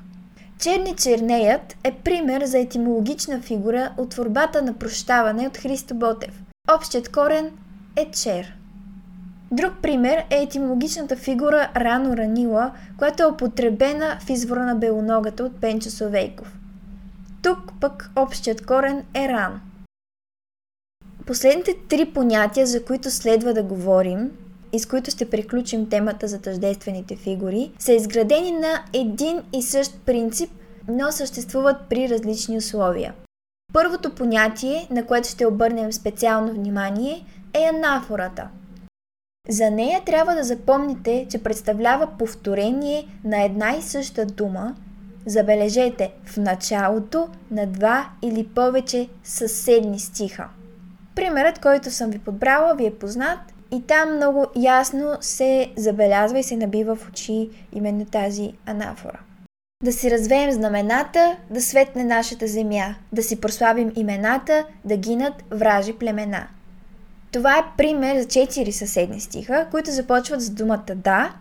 Черни 0.60 0.96
чернеят 0.96 1.76
е 1.84 1.92
пример 1.92 2.46
за 2.46 2.60
етимологична 2.60 3.42
фигура 3.42 3.92
от 3.98 4.10
творбата 4.10 4.62
на 4.62 4.74
прощаване 4.74 5.48
от 5.48 5.58
Христо 5.58 5.96
Ботев– 5.96 6.42
Общият 6.76 7.12
корен 7.12 7.52
е 7.96 8.12
чер. 8.12 8.56
Друг 9.52 9.74
пример 9.82 10.26
е 10.30 10.42
етимологичната 10.42 11.16
фигура 11.16 11.72
рано 11.76 12.18
ранила, 12.18 12.72
която 12.98 13.24
е 13.24 13.26
употребена 13.26 14.18
в 14.22 14.30
извора 14.30 14.66
на 14.66 14.76
белоногата 14.76 15.44
от 15.44 15.62
Пенчо 15.62 15.90
Совейков. 15.90 16.58
Тук 17.44 17.58
пък 17.82 18.12
общият 18.16 18.66
корен 18.66 19.04
е 19.14 19.28
ран. 19.28 19.62
Последните 21.28 21.76
три 21.90 22.06
понятия, 22.06 22.68
за 22.68 22.86
които 22.86 23.12
следва 23.12 23.54
да 23.54 23.64
говорим 23.64 24.32
и 24.74 24.80
с 24.80 24.86
които 24.86 25.12
ще 25.12 25.30
приключим 25.30 25.90
темата 25.90 26.28
за 26.28 26.42
тъждествените 26.42 27.16
фигури, 27.16 27.72
са 27.80 27.94
изградени 27.94 28.52
на 28.52 28.84
един 28.94 29.42
и 29.54 29.62
същ 29.62 30.00
принцип, 30.06 30.50
но 30.88 31.12
съществуват 31.12 31.78
при 31.90 32.10
различни 32.10 32.58
условия– 32.58 33.14
Първото 33.74 34.16
понятие, 34.16 34.88
на 34.92 35.06
което 35.06 35.28
ще 35.28 35.46
обърнем 35.46 35.94
специално 35.94 36.54
внимание, 36.54 37.26
е 37.54 37.70
анафората. 37.76 38.48
За 39.50 39.72
нея 39.72 40.02
трябва 40.06 40.36
да 40.36 40.44
запомните, 40.44 41.28
че 41.30 41.44
представлява 41.44 42.08
повторение 42.20 43.08
на 43.24 43.44
една 43.44 43.76
и 43.76 43.82
съща 43.82 44.26
дума, 44.26 44.76
забележете, 45.26 46.12
в 46.26 46.38
началото 46.38 47.28
на 47.52 47.68
два 47.68 48.10
или 48.22 48.48
повече 48.48 49.10
съседни 49.24 50.00
стиха. 50.00 50.50
Примерът, 51.16 51.60
който 51.60 51.92
съм 51.92 52.10
ви 52.10 52.20
подбрала, 52.20 52.76
ви 52.76 52.86
е 52.86 52.96
познат 52.96 53.40
и 53.72 53.82
там 53.82 54.16
много 54.16 54.46
ясно 54.56 55.18
се 55.22 55.72
забелязва 55.78 56.40
и 56.40 56.44
се 56.44 56.56
набива 56.56 56.96
в 56.96 57.10
очи 57.10 57.50
именно 57.74 58.06
тази 58.06 58.52
анафора. 58.66 59.20
Да 59.84 59.94
си 59.94 60.12
развеем 60.12 60.52
знамената, 60.52 61.38
да 61.50 61.62
светне 61.62 62.04
нашата 62.04 62.48
земя, 62.48 62.96
да 63.12 63.24
си 63.24 63.42
прославим 63.42 63.92
имената, 63.96 64.66
да 64.86 64.98
гинат 64.98 65.44
вражи 65.52 65.94
племена. 65.94 66.48
Това 67.32 67.58
е 67.58 67.66
пример 67.78 68.22
за 68.22 68.28
четири 68.28 68.72
съседни 68.72 69.22
стиха, 69.22 69.68
които 69.72 69.92
започват 69.92 70.42
с 70.42 70.50
думата 70.50 70.96
да 70.96 71.34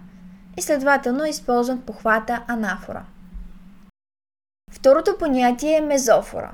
и 0.56 0.62
следователно 0.62 1.24
използват 1.24 1.84
похвата 1.84 2.44
анафора. 2.48 3.04
Второто 4.72 5.16
понятие 5.18 5.76
е 5.76 5.80
мезофора. 5.80 6.50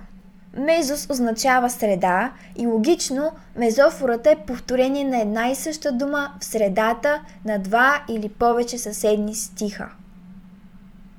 Мезос 0.56 1.10
означава 1.10 1.70
среда 1.70 2.32
и 2.56 2.66
логично 2.66 3.32
мезофората 3.56 4.30
е 4.30 4.46
повторение 4.46 5.04
на 5.04 5.20
една 5.20 5.48
и 5.48 5.54
съща 5.54 5.92
дума 5.92 6.32
в 6.40 6.44
средата 6.44 7.20
на 7.44 7.58
два 7.58 8.04
или 8.08 8.28
повече 8.28 8.78
съседни 8.78 9.34
стиха. 9.34 9.88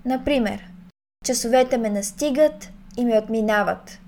Например, 0.06 0.64
часовете 1.26 1.78
ме 1.78 1.90
настигат 1.90 2.70
и 2.98 3.06
ме 3.06 3.18
отминават. 3.18 4.00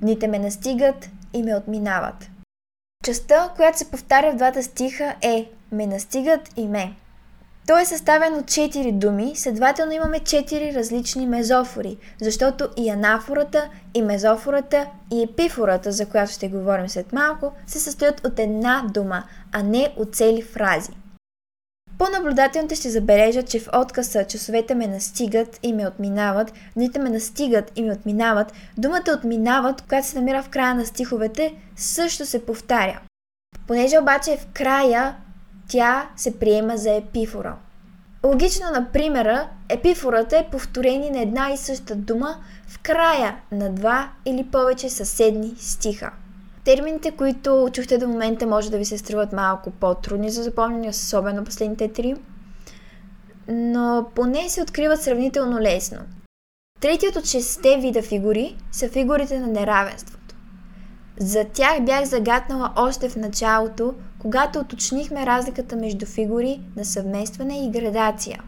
Дните 0.00 0.28
ме 0.28 0.38
настигат 0.38 1.10
и 1.32 1.42
ме 1.42 1.56
отминават. 1.56 2.30
Частта, 3.04 3.52
която 3.56 3.78
се 3.78 3.90
повтаря 3.90 4.32
в 4.32 4.36
двата 4.36 4.62
стиха 4.62 5.14
е 5.22 5.50
ме 5.72 5.86
настигат 5.86 6.50
и 6.56 6.68
ме. 6.68 6.92
Той 7.66 7.82
е 7.82 7.86
съставен 7.86 8.34
от 8.34 8.44
4 8.44 8.92
думи, 8.92 9.36
следователно 9.36 9.92
имаме 9.92 10.20
4 10.20 10.74
различни 10.74 11.26
мезофори, 11.26 11.96
защото 12.20 12.68
и 12.76 12.90
анафората, 12.90 13.68
и 13.94 14.02
мезофората, 14.02 14.86
и 15.12 15.22
епифората, 15.22 15.92
за 15.92 16.06
която 16.06 16.32
ще 16.32 16.48
говорим 16.48 16.88
след 16.88 17.12
малко, 17.12 17.52
се 17.66 17.80
състоят 17.80 18.26
от 18.26 18.38
една 18.38 18.86
дума, 18.94 19.24
а 19.52 19.62
не 19.62 19.92
от 19.96 20.14
цели 20.14 20.42
фрази. 20.42 20.92
По-наблюдателните 21.98 22.74
ще 22.74 22.90
забележат, 22.90 23.48
че 23.48 23.60
в 23.60 23.68
откъса 23.72 24.24
часовете 24.24 24.74
ме 24.74 24.86
настигат 24.86 25.58
и 25.62 25.72
ме 25.72 25.88
отминават, 25.88 26.52
дните 26.76 26.98
ме 26.98 27.10
настигат 27.10 27.72
и 27.76 27.82
ме 27.82 27.92
отминават, 27.92 28.52
думата 28.78 29.18
отминават, 29.18 29.82
която 29.82 30.08
се 30.08 30.18
намира 30.18 30.42
в 30.42 30.48
края 30.48 30.74
на 30.74 30.86
стиховете, 30.86 31.54
също 31.76 32.26
се 32.26 32.46
повтаря. 32.46 33.00
Понеже 33.66 33.98
обаче 33.98 34.36
в 34.36 34.46
края, 34.52 35.16
тя 35.68 36.08
се 36.16 36.38
приема 36.38 36.76
за 36.76 36.90
епифора. 36.90 37.56
Логично 38.24 38.66
на 38.70 38.92
примера, 38.92 39.48
епифората 39.68 40.38
е 40.38 40.50
повторение 40.50 41.10
на 41.10 41.20
една 41.20 41.50
и 41.50 41.56
съща 41.56 41.94
дума 41.94 42.36
в 42.68 42.78
края 42.78 43.36
на 43.52 43.70
два 43.70 44.10
или 44.24 44.44
повече 44.44 44.90
съседни 44.90 45.54
стиха. 45.58 46.10
Термините, 46.66 47.10
които 47.10 47.68
чухте 47.72 47.98
до 47.98 48.08
момента, 48.08 48.46
може 48.46 48.70
да 48.70 48.78
ви 48.78 48.84
се 48.84 48.98
струват 48.98 49.32
малко 49.32 49.70
по-трудни 49.70 50.30
за 50.30 50.42
запомняне, 50.42 50.88
особено 50.88 51.44
последните 51.44 51.92
три, 51.92 52.14
но 53.48 54.06
поне 54.14 54.48
се 54.48 54.62
откриват 54.62 55.02
сравнително 55.02 55.60
лесно. 55.60 55.98
Третият 56.80 57.16
от 57.16 57.24
шесте 57.24 57.78
вида 57.80 58.02
фигури 58.02 58.56
са 58.72 58.88
фигурите 58.88 59.38
на 59.40 59.46
неравенството. 59.46 60.34
За 61.20 61.44
тях 61.44 61.84
бях 61.84 62.04
загатнала 62.04 62.72
още 62.76 63.08
в 63.08 63.16
началото, 63.16 63.94
когато 64.18 64.58
уточнихме 64.58 65.26
разликата 65.26 65.76
между 65.76 66.06
фигури 66.06 66.60
на 66.76 66.84
съвместване 66.84 67.64
и 67.64 67.70
градация. 67.70 68.40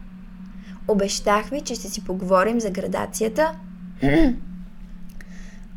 Обещах 0.87 1.49
ви, 1.49 1.61
че 1.61 1.75
ще 1.75 1.89
си 1.89 2.05
поговорим 2.05 2.59
за 2.59 2.69
градацията 2.69 3.51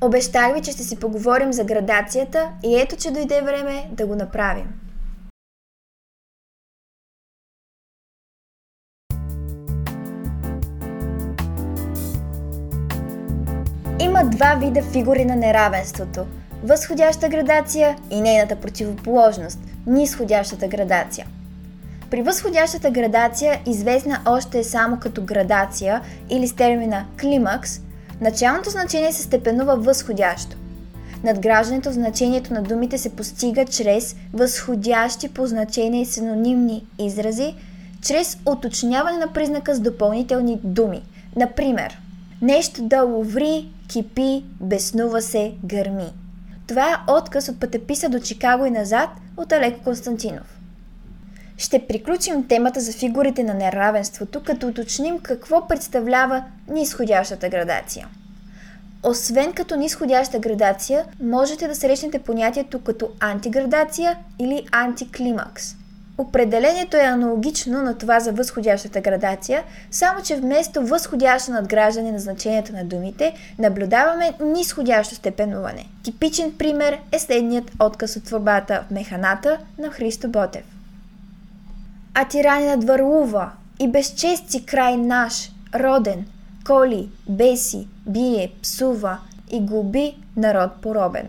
Обещах 0.05 0.55
ви, 0.55 0.63
че 0.63 0.73
ще 0.73 0.83
си 0.83 1.01
поговорим 1.01 1.53
за 1.53 1.65
градацията 1.65 2.51
и 2.65 2.81
ето, 2.81 2.97
че 2.97 3.11
дойде 3.11 3.43
време 3.43 3.91
да 3.93 4.07
го 4.07 4.15
направим. 4.15 4.67
Има 14.01 14.25
два 14.25 14.55
вида 14.55 14.83
фигури 14.83 15.25
на 15.25 15.37
неравенството– 15.37 16.27
възходяща 16.65 17.29
градация 17.29 17.97
и 18.11 18.21
нейната 18.21 18.57
противоположност– 18.57 19.59
нисходящата 19.87 20.69
градация. 20.69 21.27
При 22.11 22.23
възходящата 22.23 22.91
градация, 22.91 23.61
известна 23.67 24.21
още 24.27 24.65
само 24.65 25.01
като 25.01 25.25
градация 25.25 26.03
или 26.31 26.49
с 26.49 26.57
термина 26.57 27.07
климакс– 27.21 27.81
Началното 28.23 28.71
значение 28.71 29.13
се 29.13 29.23
степенува 29.23 29.77
възходящо. 29.77 30.57
Надграждането 31.25 31.91
в 31.91 31.93
значението 31.93 32.55
на 32.55 32.63
думите 32.63 32.99
се 32.99 33.17
постига 33.17 33.65
чрез 33.65 34.17
възходящи 34.33 35.29
по 35.29 35.47
значение 35.47 36.05
синонимни 36.05 36.87
изрази, 36.99 37.55
чрез 38.03 38.39
уточняване 38.47 39.19
на 39.19 39.33
признака 39.33 39.75
с 39.75 39.81
допълнителни 39.81 40.61
думи. 40.65 41.03
Например, 41.37 41.99
нещо 42.43 42.83
да 42.83 43.03
ловри, 43.03 43.69
кипи, 43.89 44.45
беснува 44.61 45.23
се, 45.23 45.55
гърми. 45.65 46.13
Това 46.67 46.93
е 46.93 47.13
отказ 47.13 47.49
от 47.49 47.61
пътеписа 47.61 48.09
до 48.09 48.21
Чикаго 48.21 48.67
и 48.67 48.71
назад 48.71 49.09
от 49.37 49.53
Алеко 49.53 49.85
Константинов. 49.85 50.52
Ще 51.57 51.87
приключим 51.87 52.49
темата 52.49 52.81
за 52.81 52.93
фигурите 52.93 53.45
на 53.45 53.55
неравенството, 53.55 54.43
като 54.43 54.69
уточним 54.69 55.19
какво 55.19 55.69
представлява 55.69 56.45
нисходящата 56.69 57.49
градация. 57.49 58.09
Освен 59.03 59.53
като 59.53 59.77
нисходяща 59.77 60.39
градация, 60.39 61.05
можете 61.23 61.69
да 61.69 61.75
срещнете 61.75 62.19
понятието 62.19 62.81
като 62.81 63.11
антиградация 63.21 64.19
или 64.39 64.67
антиклимакс. 64.73 65.75
Определението 66.19 66.97
е 66.97 67.01
аналогично 67.01 67.83
на 67.83 67.99
това 67.99 68.21
за 68.21 68.33
възходящата 68.33 69.01
градация, 69.01 69.63
само 69.91 70.23
че 70.23 70.37
вместо 70.37 70.87
възходящо 70.87 71.51
надграждане 71.51 72.13
на 72.13 72.19
значението 72.19 72.73
на 72.73 72.85
думите, 72.85 73.35
наблюдаваме 73.59 74.33
нисходящо 74.41 75.15
степенуване. 75.15 75.87
Типичен 76.03 76.53
пример 76.59 76.99
е 77.13 77.19
следният 77.19 77.71
отказ 77.81 78.17
от 78.17 78.25
творбата 78.25 78.85
в 78.89 78.91
Механата 78.91 79.59
на 79.79 79.91
Христо 79.91 80.29
Ботев 80.29 80.72
а 82.15 82.29
тиранинът 82.29 82.85
върлува 82.85 83.51
и 83.81 83.89
безчести 83.89 84.67
край 84.67 84.97
наш, 84.97 85.53
роден, 85.75 86.27
коли, 86.67 87.09
беси, 87.29 87.89
бие, 88.07 88.53
псува 88.63 89.19
и 89.51 89.61
губи 89.61 90.17
народ 90.37 90.71
поробен. 90.83 91.29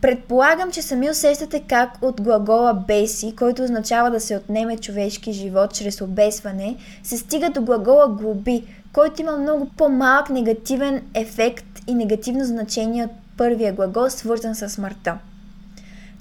Предполагам, 0.00 0.70
че 0.70 0.82
сами 0.82 1.10
усещате 1.10 1.62
как 1.68 1.98
от 2.02 2.20
глагола 2.22 2.74
беси, 2.74 3.36
който 3.36 3.62
означава 3.62 4.10
да 4.10 4.20
се 4.20 4.36
отнеме 4.36 4.76
човешки 4.76 5.32
живот 5.32 5.74
чрез 5.74 6.00
обесване, 6.00 6.76
се 7.02 7.18
стига 7.18 7.50
до 7.50 7.62
глагола 7.62 8.08
глоби, 8.08 8.64
който 8.92 9.22
има 9.22 9.36
много 9.36 9.68
по-малък 9.76 10.30
негативен 10.30 11.02
ефект 11.14 11.64
и 11.86 11.94
негативно 11.94 12.44
значение 12.44 13.04
от 13.04 13.10
първия 13.36 13.72
глагол, 13.72 14.10
свързан 14.10 14.54
с 14.54 14.68
смъртта. 14.68 15.18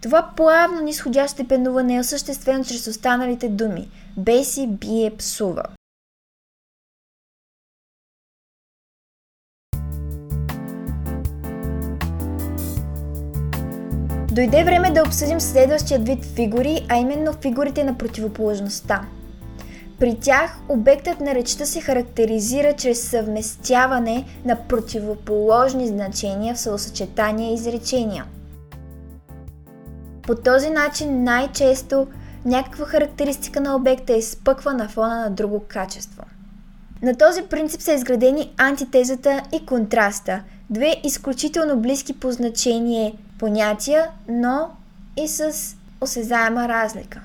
Това 0.02 0.32
плавно 0.36 0.82
нисходящо 0.82 1.34
степенуване 1.34 1.96
е 1.96 2.00
осъществено 2.00 2.66
чрез 2.66 2.88
останалите 2.88 3.50
думи– 3.50 3.90
беси, 4.18 4.68
бие, 4.68 5.12
псува. 5.18 5.64
Дойде 14.32 14.64
време 14.64 14.92
да 14.92 15.02
обсъдим 15.02 15.40
следващия 15.40 16.00
вид 16.00 16.26
фигури, 16.26 16.86
а 16.90 16.98
именно 16.98 17.34
фигурите 17.34 17.84
на 17.84 17.98
противоположността. 17.98 19.06
При 20.00 20.20
тях 20.20 20.58
обектът 20.70 21.20
на 21.20 21.36
речта 21.36 21.66
се 21.66 21.82
характеризира 21.82 22.74
чрез 22.74 23.10
съвместяване 23.10 24.26
на 24.46 24.56
противоположни 24.68 25.88
значения 25.88 26.56
в 26.56 26.60
съсъчетания 26.60 27.52
и 27.52 27.54
изречения– 27.54 28.26
по 30.30 30.36
този 30.36 30.70
начин 30.70 31.24
най-често 31.24 32.08
някаква 32.46 32.86
характеристика 32.86 33.62
на 33.62 33.76
обекта 33.76 34.14
е 34.14 34.18
изпъква 34.18 34.74
на 34.74 34.90
фона 34.90 35.20
на 35.20 35.30
друго 35.30 35.64
качество. 35.68 36.24
На 37.02 37.18
този 37.18 37.42
принцип 37.42 37.82
са 37.82 37.94
изградени 37.94 38.54
антитезата 38.58 39.42
и 39.54 39.66
контраста, 39.66 40.44
две 40.70 40.96
изключително 41.04 41.78
близки 41.78 42.20
по 42.20 42.32
значение 42.32 43.14
понятия, 43.40 44.10
но 44.28 44.70
и 45.18 45.28
с 45.28 45.54
осезаема 46.02 46.68
разлика. 46.68 47.22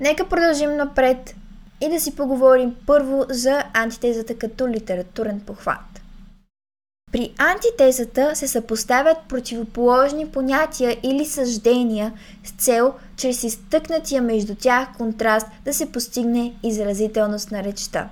Нека 0.00 0.28
продължим 0.28 0.76
напред 0.76 1.34
и 1.80 1.88
да 1.88 2.00
си 2.00 2.16
поговорим 2.16 2.74
първо 2.86 3.24
за 3.28 3.64
антитезата 3.74 4.38
като 4.38 4.68
литературен 4.68 5.40
похват. 5.40 5.95
При 7.16 7.32
антитезата 7.38 8.36
се 8.36 8.48
съпоставят 8.48 9.16
противоположни 9.28 10.26
понятия 10.26 10.96
или 11.02 11.24
съждения 11.24 12.12
с 12.44 12.50
цел, 12.50 12.94
чрез 13.16 13.44
изтъкнатия 13.44 14.22
между 14.22 14.54
тях 14.54 14.88
контраст 14.96 15.46
да 15.64 15.74
се 15.74 15.92
постигне 15.92 16.54
изразителност 16.62 17.50
на 17.50 17.64
речта. 17.64 18.08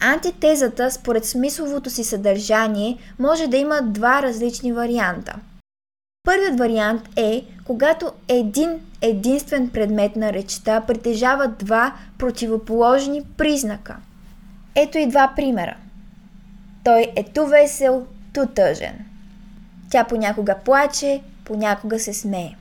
Антитезата, 0.00 0.90
според 0.90 1.24
смисловото 1.24 1.90
си 1.90 2.04
съдържание, 2.04 2.98
може 3.18 3.46
да 3.46 3.56
има 3.56 3.82
два 3.82 4.22
различни 4.22 4.72
варианта. 4.72 5.36
Първият 6.24 6.58
вариант 6.58 7.02
е, 7.16 7.44
когато 7.64 8.12
един 8.28 8.80
единствен 9.00 9.68
предмет 9.68 10.16
на 10.16 10.32
речта 10.32 10.80
притежава 10.80 11.48
два 11.48 11.94
противоположни 12.18 13.22
признака. 13.36 13.96
Ето 14.74 14.98
и 14.98 15.06
два 15.06 15.32
примера. 15.36 15.76
Той 16.84 17.12
е 17.16 17.24
ту 17.24 17.46
весел, 17.46 18.06
ту 18.32 18.46
тъжен. 18.46 19.04
Тя 19.90 20.04
понякога 20.04 20.56
плаче, 20.64 21.22
понякога 21.44 21.98
се 21.98 22.14
смее. 22.14 22.54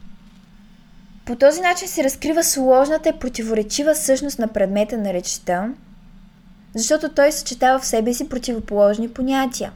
По 1.26 1.36
този 1.36 1.62
начин 1.62 1.88
се 1.88 2.04
разкрива 2.04 2.44
сложната 2.44 3.10
и 3.10 3.20
противоречива 3.20 3.96
същност 3.96 4.40
на 4.40 4.48
предмета 4.48 4.98
на 4.98 5.14
речта, 5.14 5.70
защото 6.76 7.10
той 7.10 7.32
съчетава 7.32 7.80
в 7.80 7.86
себе 7.86 8.14
си 8.14 8.30
противоположни 8.30 9.10
понятия. 9.14 9.72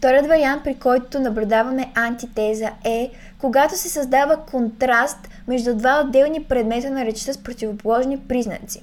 Вторият 0.00 0.26
вариант, 0.26 0.64
при 0.64 0.74
който 0.74 1.20
наблюдаваме 1.20 1.92
антитеза 1.94 2.70
е, 2.84 3.10
когато 3.38 3.78
се 3.78 3.88
създава 3.88 4.36
контраст 4.36 5.18
между 5.48 5.76
два 5.76 6.02
отделни 6.04 6.44
предмета 6.44 6.90
на 6.90 7.04
речта 7.04 7.32
с 7.32 7.38
противоположни 7.38 8.18
признаци. 8.18 8.82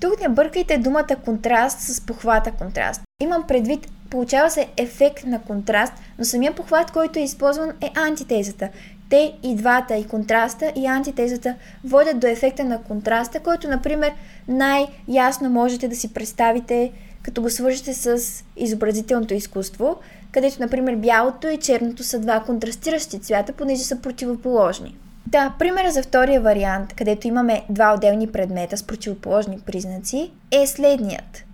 Тук 0.00 0.20
не 0.20 0.28
бъркайте 0.28 0.78
думата 0.78 1.16
контраст 1.24 1.80
с 1.80 2.06
похвата 2.06 2.52
контраст. 2.52 3.02
Имам 3.22 3.46
предвид, 3.46 3.88
получава 4.14 4.50
се 4.50 4.68
ефект 4.76 5.26
на 5.26 5.42
контраст, 5.42 5.92
но 6.18 6.24
самия 6.24 6.54
похват, 6.54 6.90
който 6.90 7.18
е 7.18 7.22
използван 7.22 7.70
е 7.80 7.90
антитезата. 7.94 8.68
Те 9.10 9.34
и 9.42 9.54
двата, 9.54 9.96
и 9.96 10.04
контраста, 10.04 10.72
и 10.76 10.86
антитезата 10.86 11.54
водят 11.84 12.18
до 12.18 12.26
ефекта 12.26 12.64
на 12.64 12.82
контраста, 12.82 13.40
който, 13.40 13.68
например, 13.68 14.12
най-ясно 14.48 15.50
можете 15.50 15.88
да 15.88 15.96
си 15.96 16.14
представите, 16.14 16.92
като 17.22 17.42
го 17.42 17.50
свържете 17.50 17.94
с 17.94 18.20
изобразителното 18.56 19.34
изкуство, 19.34 19.96
където, 20.32 20.56
например, 20.60 20.96
бялото 20.96 21.48
и 21.48 21.56
черното 21.56 22.02
са 22.02 22.18
два 22.18 22.40
контрастиращи 22.40 23.18
цвята, 23.18 23.52
понеже 23.52 23.82
са 23.82 24.00
противоположни. 24.00 24.96
Да, 25.26 25.54
примера 25.58 25.90
за 25.90 26.02
втория 26.02 26.40
вариант, 26.40 26.92
където 26.92 27.28
имаме 27.28 27.62
два 27.70 27.94
отделни 27.94 28.26
предмета 28.26 28.76
с 28.76 28.82
противоположни 28.82 29.58
признаци, 29.66 30.30
е 30.50 30.66
следният. 30.66 31.44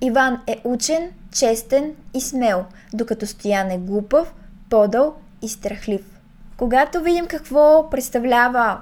Иван 0.00 0.40
е 0.46 0.60
учен, 0.64 1.10
честен 1.32 1.94
и 2.14 2.20
смел, 2.20 2.64
докато 2.92 3.26
Стоян 3.26 3.70
е 3.70 3.78
глупав, 3.78 4.34
подъл 4.70 5.14
и 5.42 5.48
страхлив. 5.48 6.20
Когато 6.56 7.00
видим 7.00 7.26
какво 7.26 7.90
представлява 7.90 8.80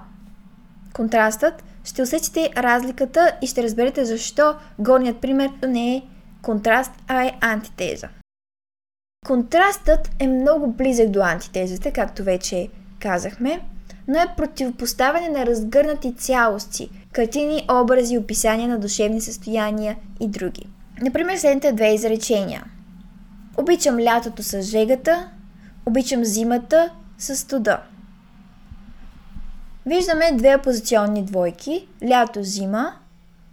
контрастът, 0.92 1.64
ще 1.84 2.02
усетите 2.02 2.50
разликата 2.56 3.32
и 3.42 3.46
ще 3.46 3.62
разберете 3.62 4.04
защо 4.04 4.54
горният 4.78 5.20
пример 5.20 5.50
не 5.68 5.96
е 5.96 6.02
контраст, 6.42 6.92
а 7.08 7.24
е 7.24 7.32
антитеза. 7.40 8.08
Контрастът 9.26 10.10
е 10.18 10.26
много 10.26 10.72
близък 10.72 11.10
до 11.10 11.20
антитезата, 11.20 11.92
както 11.92 12.24
вече 12.24 12.68
казахме, 13.00 13.60
но 14.08 14.18
е 14.18 14.34
противопоставяне 14.36 15.28
на 15.28 15.46
разгърнати 15.46 16.14
цялости, 16.14 16.90
картини, 17.12 17.66
образи, 17.70 18.18
описания 18.18 18.68
на 18.68 18.78
душевни 18.78 19.20
състояния 19.20 19.96
и 20.20 20.28
други. 20.28 20.66
Например, 21.02 21.36
следните 21.36 21.72
две 21.72 21.94
изречения. 21.94 22.64
Обичам 23.56 23.98
лятото 23.98 24.42
с 24.42 24.62
жегата, 24.62 25.28
обичам 25.86 26.24
зимата 26.24 26.90
с 27.18 27.36
студа. 27.36 27.78
Виждаме 29.86 30.32
две 30.32 30.56
опозиционни 30.56 31.24
двойки– 31.24 31.88
лято-зима, 32.08 32.92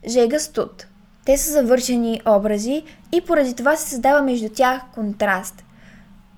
жега-студ. 0.07 0.88
Те 1.25 1.38
са 1.38 1.51
завършени 1.51 2.21
образи 2.25 2.83
и 3.12 3.21
поради 3.21 3.53
това 3.53 3.75
се 3.75 3.89
създава 3.89 4.21
между 4.21 4.49
тях 4.49 4.81
контраст. 4.93 5.63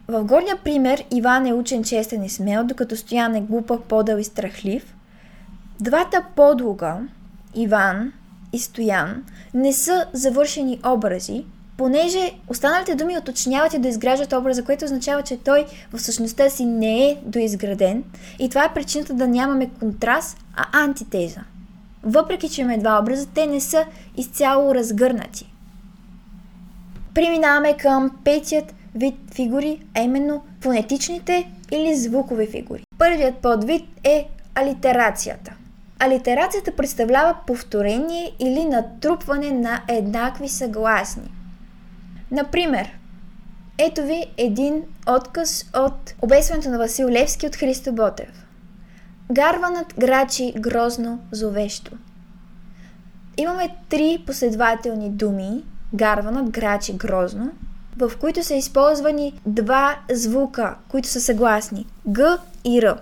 В 0.07 0.23
горния 0.23 0.57
пример 0.63 1.05
Иван 1.11 1.45
е 1.45 1.53
учен 1.53 1.83
честен 1.83 2.23
и 2.23 2.29
смел, 2.29 2.63
докато 2.63 2.95
Стоян 2.95 3.35
е 3.35 3.41
глупав, 3.41 3.81
подъл 3.81 4.17
и 4.17 4.23
страхлив. 4.23 4.95
Двата 5.79 6.25
подлога, 6.35 6.97
Иван 7.55 8.13
и 8.53 8.59
Стоян, 8.59 9.23
не 9.53 9.73
са 9.73 10.05
завършени 10.13 10.79
образи, 10.85 11.45
понеже 11.77 12.31
останалите 12.47 12.95
думи 12.95 13.17
уточняват 13.17 13.73
и 13.73 13.79
доизграждат 13.79 14.33
образа, 14.33 14.63
което 14.63 14.85
означава, 14.85 15.21
че 15.21 15.37
той 15.37 15.65
в 15.93 15.99
същността 15.99 16.49
си 16.49 16.65
не 16.65 17.09
е 17.09 17.17
доизграден 17.25 18.03
и 18.39 18.49
това 18.49 18.65
е 18.65 18.73
причината 18.73 19.13
да 19.13 19.27
нямаме 19.27 19.69
контраст, 19.79 20.37
а 20.55 20.83
антитеза. 20.83 21.41
Въпреки, 22.03 22.49
че 22.49 22.61
имаме 22.61 22.77
два 22.77 22.99
образа, 22.99 23.27
те 23.33 23.47
не 23.47 23.59
са 23.61 23.85
изцяло 24.17 24.75
разгърнати. 24.75 25.53
Преминаваме 27.13 27.77
към 27.77 28.11
петият 28.23 28.73
вид 28.95 29.15
фигури, 29.33 29.81
а 29.97 30.01
именно 30.01 30.43
фонетичните 30.61 31.51
или 31.71 31.95
звукови 31.95 32.47
фигури. 32.47 32.83
Първият 32.97 33.35
подвид 33.35 33.83
е 34.03 34.27
алитерацията. 34.55 35.53
Алитерацията 36.03 36.75
представлява 36.75 37.35
повторение 37.47 38.31
или 38.39 38.65
натрупване 38.65 39.51
на 39.51 39.81
еднакви 39.87 40.49
съгласни. 40.49 41.31
Например, 42.31 42.97
ето 43.77 44.03
ви 44.03 44.25
един 44.37 44.83
отказ 45.07 45.65
от 45.75 46.13
обесването 46.21 46.69
на 46.69 46.77
Васил 46.77 47.09
Левски 47.09 47.47
от 47.47 47.55
Христо 47.55 47.93
Ботев. 47.93 48.45
Гарванът 49.31 49.93
грачи 49.99 50.53
грозно 50.57 51.19
зовещо. 51.31 51.91
Имаме 53.37 53.69
три 53.89 54.23
последователни 54.27 55.09
думи. 55.09 55.63
Гарванът 55.93 56.49
грачи 56.49 56.93
грозно, 56.93 57.51
в 57.97 58.11
които 58.19 58.43
са 58.43 58.53
използвани 58.53 59.41
два 59.45 59.99
звука, 60.11 60.75
които 60.89 61.07
са 61.07 61.21
съгласни 61.21 61.85
Г 62.13 62.37
и 62.65 62.81
Р. 62.81 62.97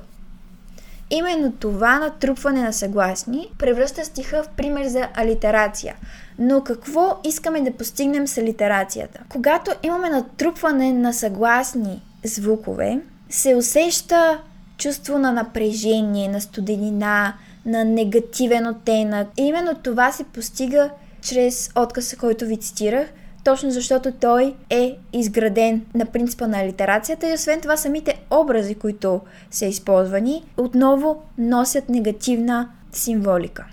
Именно 1.12 1.52
това 1.52 2.00
натрупване 2.00 2.62
на 2.62 2.74
съгласни 2.74 3.48
превръща 3.60 4.06
стиха 4.06 4.44
в 4.44 4.50
пример 4.58 4.88
за 4.88 5.08
алитерация. 5.16 5.96
Но 6.40 6.64
какво 6.64 7.20
искаме 7.24 7.62
да 7.62 7.72
постигнем 7.72 8.28
с 8.28 8.38
алитерацията? 8.38 9.20
Когато 9.30 9.72
имаме 9.84 10.10
натрупване 10.10 10.94
на 10.94 11.14
съгласни 11.14 12.02
звукове, 12.24 13.00
се 13.30 13.56
усеща 13.56 14.42
чувство 14.78 15.18
на 15.18 15.32
напрежение, 15.32 16.28
на 16.28 16.42
студенина, 16.42 17.34
на 17.66 17.86
негативен 17.86 18.68
оттенък. 18.68 19.28
И 19.38 19.42
именно 19.42 19.76
това 19.76 20.12
се 20.12 20.24
постига 20.24 20.90
чрез 21.22 21.72
отказа, 21.76 22.18
който 22.18 22.46
ви 22.46 22.58
цитирах, 22.58 23.08
точно 23.44 23.72
защото 23.72 24.12
той 24.12 24.56
е 24.70 24.98
изграден 25.14 25.86
на 25.96 26.06
принципа 26.06 26.48
на 26.48 26.66
литерацията 26.66 27.30
и 27.30 27.34
освен 27.34 27.62
това 27.62 27.78
самите 27.78 28.22
образи, 28.32 28.76
които 28.76 29.22
са 29.52 29.66
използвани, 29.66 30.44
отново 30.58 31.24
носят 31.38 31.90
негативна 31.90 32.70
символика. 32.92 33.66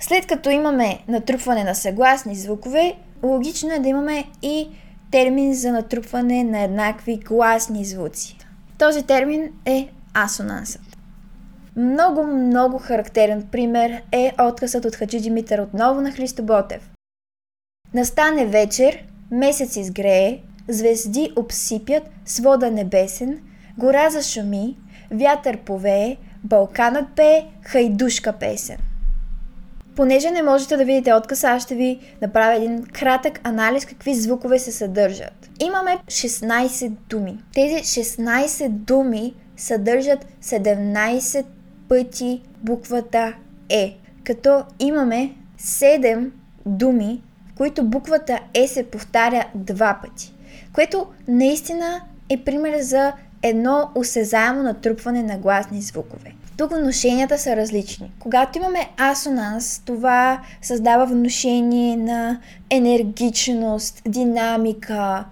След 0.00 0.26
като 0.26 0.50
имаме 0.50 0.98
натрупване 1.08 1.64
на 1.64 1.74
съгласни 1.74 2.36
звукове, 2.36 2.94
логично 3.22 3.72
е 3.74 3.78
да 3.78 3.88
имаме 3.88 4.24
и 4.42 4.68
термин 5.10 5.54
за 5.54 5.72
натрупване 5.72 6.44
на 6.44 6.62
еднакви 6.62 7.16
гласни 7.16 7.84
звуци. 7.84 8.38
Този 8.78 9.02
термин 9.02 9.50
е 9.66 9.88
асонансът. 10.24 10.82
Много, 11.76 12.26
много 12.26 12.78
характерен 12.78 13.46
пример 13.52 14.02
е 14.12 14.32
отказът 14.40 14.84
от 14.84 14.96
Хаджи 14.96 15.20
Димитър 15.20 15.58
отново 15.58 16.00
на 16.00 16.12
Христо 16.12 16.42
Ботев. 16.42 16.93
Настане 17.94 18.46
вечер, 18.46 19.04
месец 19.30 19.76
изгрее, 19.76 20.40
звезди 20.68 21.32
обсипят 21.36 22.02
свода 22.24 22.70
небесен, 22.70 23.38
гора 23.78 24.10
зашуми, 24.10 24.76
вятър 25.10 25.58
повее, 25.58 26.16
Балканът 26.44 27.04
пее, 27.16 27.46
хайдушка 27.62 28.32
песен. 28.32 28.76
Понеже 29.96 30.30
не 30.30 30.42
можете 30.42 30.76
да 30.76 30.84
видите 30.84 31.14
отказа, 31.14 31.48
аз 31.48 31.62
ще 31.62 31.74
ви 31.74 31.98
направя 32.22 32.54
един 32.54 32.84
кратък 32.92 33.40
анализ 33.44 33.86
какви 33.86 34.14
звукове 34.14 34.58
се 34.58 34.72
съдържат. 34.72 35.50
Имаме 35.60 35.98
16 36.06 36.88
думи. 36.88 37.38
Тези 37.54 37.74
16 37.74 38.68
думи 38.68 39.34
съдържат 39.56 40.26
17 40.42 41.44
пъти 41.88 42.42
буквата 42.62 43.34
Е, 43.68 43.96
като 44.24 44.62
имаме 44.78 45.34
7 45.60 46.30
думи, 46.66 47.22
които 47.56 47.84
буквата 47.84 48.40
Е 48.54 48.68
се 48.68 48.82
повтаря 48.82 49.44
два 49.54 49.98
пъти, 50.02 50.32
което 50.72 51.06
наистина 51.28 52.00
е 52.30 52.36
пример 52.36 52.80
за 52.80 53.12
едно 53.42 53.90
осезаемо 53.94 54.62
натрупване 54.62 55.22
на 55.22 55.38
гласни 55.38 55.82
звукове. 55.82 56.32
Тук 56.56 56.76
вношенията 56.76 57.38
са 57.38 57.56
различни. 57.56 58.12
Когато 58.18 58.58
имаме 58.58 58.88
асонанс, 58.98 59.82
това 59.86 60.40
създава 60.62 61.06
вношение 61.06 61.96
на 61.96 62.40
енергичност, 62.70 64.02
динамика, 64.08 65.24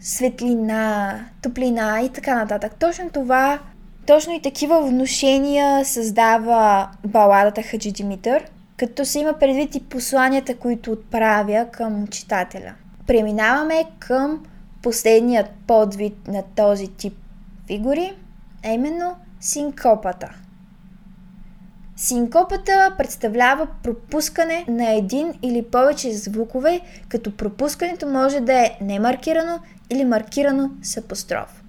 светлина, 0.00 1.20
топлина 1.42 2.00
и 2.04 2.08
така 2.08 2.34
нататък. 2.34 2.74
Точно 2.78 3.10
това, 3.10 3.58
точно 4.06 4.32
и 4.32 4.42
такива 4.42 4.82
вношения 4.82 5.84
създава 5.84 6.88
баладата 7.06 7.62
Хаджи 7.62 7.92
Димитър, 7.92 8.44
като 8.78 9.04
се 9.04 9.18
има 9.18 9.38
предвид 9.38 9.74
и 9.74 9.84
посланията, 9.84 10.56
които 10.56 10.92
отправя 10.92 11.66
към 11.72 12.06
читателя. 12.06 12.74
Преминаваме 13.06 13.84
към 13.98 14.46
последният 14.82 15.46
подвид 15.66 16.28
на 16.28 16.42
този 16.56 16.88
тип 16.88 17.14
фигури, 17.66 18.12
а 18.64 18.68
именно 18.68 19.16
синкопата– 19.40 20.30
Синкопата 21.98 22.94
представлява 22.98 23.68
пропускане 23.82 24.64
на 24.68 24.90
един 24.90 25.34
или 25.42 25.62
повече 25.62 26.12
звукове, 26.12 26.80
като 27.08 27.36
пропускането 27.36 28.06
може 28.06 28.40
да 28.40 28.52
е 28.52 28.78
немаркирано 28.80 29.58
или 29.90 30.04
маркирано 30.04 30.70
с 30.82 30.96
апостроф. 30.96 31.62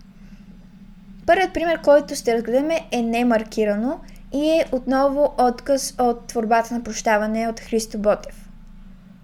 Първият 1.25 1.53
пример, 1.53 1.81
който 1.81 2.15
ще 2.15 2.33
разгледаме 2.33 2.87
е 2.91 3.01
немаркирано 3.01 3.99
и 4.33 4.61
отново 4.71 5.33
отказ 5.37 5.95
от 5.99 6.27
творбата 6.27 6.73
на 6.73 6.83
прощаване 6.83 7.47
от 7.47 7.59
Христо 7.59 7.97
Ботев. 7.97 8.49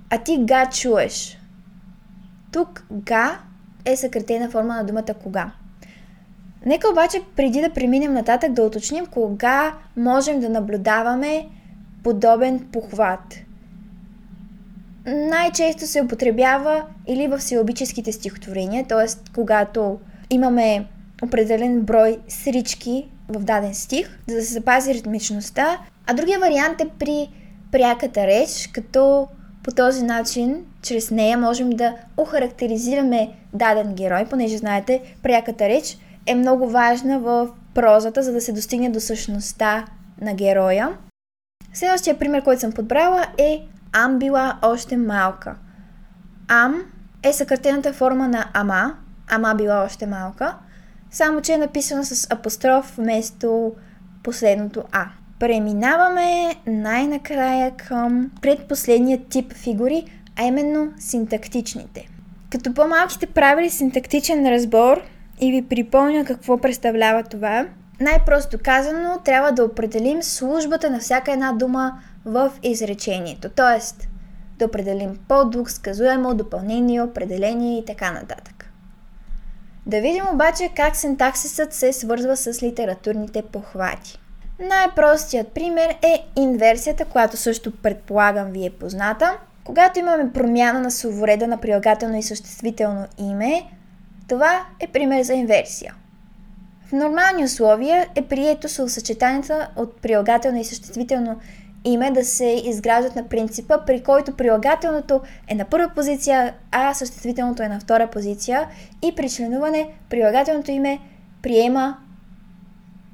А 0.09 0.17
ти 0.17 0.37
га 0.39 0.65
чуеш. 0.65 1.37
Тук 2.51 2.85
га 2.91 3.39
е 3.85 3.97
съкратена 3.97 4.49
форма 4.49 4.75
на 4.75 4.83
думата 4.83 5.13
кога. 5.23 5.51
Нека 6.65 6.89
обаче 6.91 7.21
преди 7.35 7.61
да 7.61 7.73
преминем 7.73 8.13
нататък 8.13 8.53
да 8.53 8.63
уточним 8.63 9.05
кога 9.05 9.73
можем 9.97 10.39
да 10.39 10.49
наблюдаваме 10.49 11.47
подобен 12.03 12.59
похват. 12.71 13.35
Най-често 15.05 15.87
се 15.87 16.01
употребява 16.01 16.85
или 17.07 17.27
в 17.27 17.41
силобическите 17.41 18.11
стихотворения, 18.11 18.85
т.е. 18.87 19.31
когато 19.35 19.99
имаме 20.29 20.87
определен 21.23 21.81
брой 21.81 22.19
срички 22.27 23.09
в 23.29 23.43
даден 23.43 23.75
стих, 23.75 24.19
за 24.27 24.35
да 24.35 24.41
се 24.41 24.53
запази 24.53 24.93
ритмичността, 24.93 25.77
а 26.07 26.13
другия 26.13 26.39
вариант 26.39 26.81
е 26.81 26.89
при 26.99 27.29
пряката 27.71 28.27
реч, 28.27 28.69
като 28.73 29.27
по 29.63 29.71
този 29.71 30.03
начин, 30.03 30.65
чрез 30.81 31.11
нея 31.11 31.38
можем 31.38 31.69
да 31.69 31.95
охарактеризираме 32.17 33.29
даден 33.53 33.93
герой, 33.93 34.25
понеже 34.29 34.57
знаете, 34.57 35.15
пряката 35.23 35.69
реч 35.69 35.97
е 36.25 36.35
много 36.35 36.69
важна 36.69 37.19
в 37.19 37.49
прозата, 37.73 38.23
за 38.23 38.31
да 38.31 38.41
се 38.41 38.51
достигне 38.51 38.89
до 38.89 38.99
същността 38.99 39.85
на 40.21 40.33
героя. 40.33 40.89
Следващия 41.73 42.19
пример, 42.19 42.43
който 42.43 42.61
съм 42.61 42.71
подбрала 42.71 43.25
е 43.38 43.61
Ам 43.93 44.19
била 44.19 44.59
още 44.61 44.97
малка. 44.97 45.55
Ам 46.47 46.83
е 47.23 47.33
съкратената 47.33 47.93
форма 47.93 48.27
на 48.27 48.45
ама, 48.53 48.95
ама 49.29 49.55
била 49.55 49.83
още 49.83 50.07
малка, 50.07 50.55
само 51.15 51.41
че 51.41 51.54
е 51.54 51.58
написана 51.58 52.06
с 52.06 52.28
апостроф 52.32 52.95
вместо 52.97 53.73
последното 54.23 54.84
а. 54.91 55.06
Преминаваме 55.39 56.56
най-накрая 56.67 57.71
към 57.71 58.32
предпоследния 58.41 59.19
тип 59.30 59.54
фигури, 59.54 60.06
а 60.36 60.43
именно 60.43 60.93
синтактичните. 60.99 62.08
Като 62.51 62.73
по-малки 62.73 63.13
сте 63.13 63.25
правили 63.25 63.69
синтактичен 63.69 64.47
разбор 64.47 65.01
и 65.41 65.51
ви 65.51 65.62
припомня 65.62 66.25
какво 66.25 66.58
представлява 66.58 67.23
това, 67.23 67.65
най-просто 67.99 68.58
казано 68.63 69.19
трябва 69.25 69.51
да 69.51 69.63
определим 69.65 70.23
службата 70.23 70.89
на 70.89 70.99
всяка 70.99 71.32
една 71.32 71.54
дума 71.54 71.99
в 72.25 72.51
изречението. 72.63 73.49
Тоест, 73.49 74.08
да 74.60 74.65
определим 74.65 75.19
подлог, 75.28 75.71
сказуемо, 75.71 76.36
допълнение, 76.36 77.01
определение 77.01 77.80
и 77.80 77.86
така 77.86 78.12
нататък. 78.12 78.54
Да 79.86 80.02
видим 80.02 80.24
обаче 80.34 80.69
как 80.76 80.95
синтаксисът 80.95 81.74
се 81.74 81.93
свързва 81.93 82.38
с 82.38 82.63
литературните 82.63 83.41
похвати. 83.41 84.19
Най-простият 84.60 85.48
пример 85.48 85.95
е 86.02 86.26
инверсията, 86.36 87.06
която 87.06 87.38
също 87.38 87.71
предполагам 87.78 88.52
ви 88.52 88.65
е 88.65 88.69
позната. 88.69 89.38
Когато 89.63 90.00
имаме 90.00 90.34
промяна 90.34 90.80
на 90.80 90.91
словореда 90.91 91.48
на 91.48 91.58
прилагателно 91.58 92.17
и 92.17 92.24
съществително 92.24 93.06
име, 93.17 93.63
това 94.28 94.65
е 94.80 94.88
пример 94.88 95.24
за 95.24 95.34
инверсия. 95.34 95.95
В 96.88 96.91
нормални 96.91 97.43
условия 97.43 98.08
е 98.15 98.21
прието 98.21 98.69
съчетанията 98.69 99.69
от 99.76 100.02
прилагателно 100.02 100.60
и 100.60 100.65
съществително 100.65 101.39
име 101.86 102.12
да 102.12 102.26
се 102.26 102.62
изграждат 102.65 103.15
на 103.15 103.28
принципа, 103.28 103.78
при 103.86 104.04
който 104.04 104.36
прилагателното 104.38 105.21
е 105.48 105.56
на 105.56 105.65
първа 105.65 105.89
позиция, 105.95 106.54
а 106.71 106.93
съществителното 106.93 107.63
е 107.63 107.67
на 107.67 107.80
втора 107.80 108.08
позиция 108.08 108.67
и 109.04 109.15
при 109.15 109.30
членуване 109.30 109.89
прилагателното 110.10 110.71
име 110.71 111.00
приема 111.41 111.98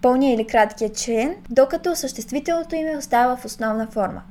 пълния 0.01 0.33
или 0.33 0.47
краткия 0.47 0.89
член, 0.89 1.35
докато 1.49 1.95
съществителното 1.95 2.75
име 2.75 2.97
остава 2.97 3.35
в 3.35 3.45
основна 3.45 3.87
форма. 3.87 4.21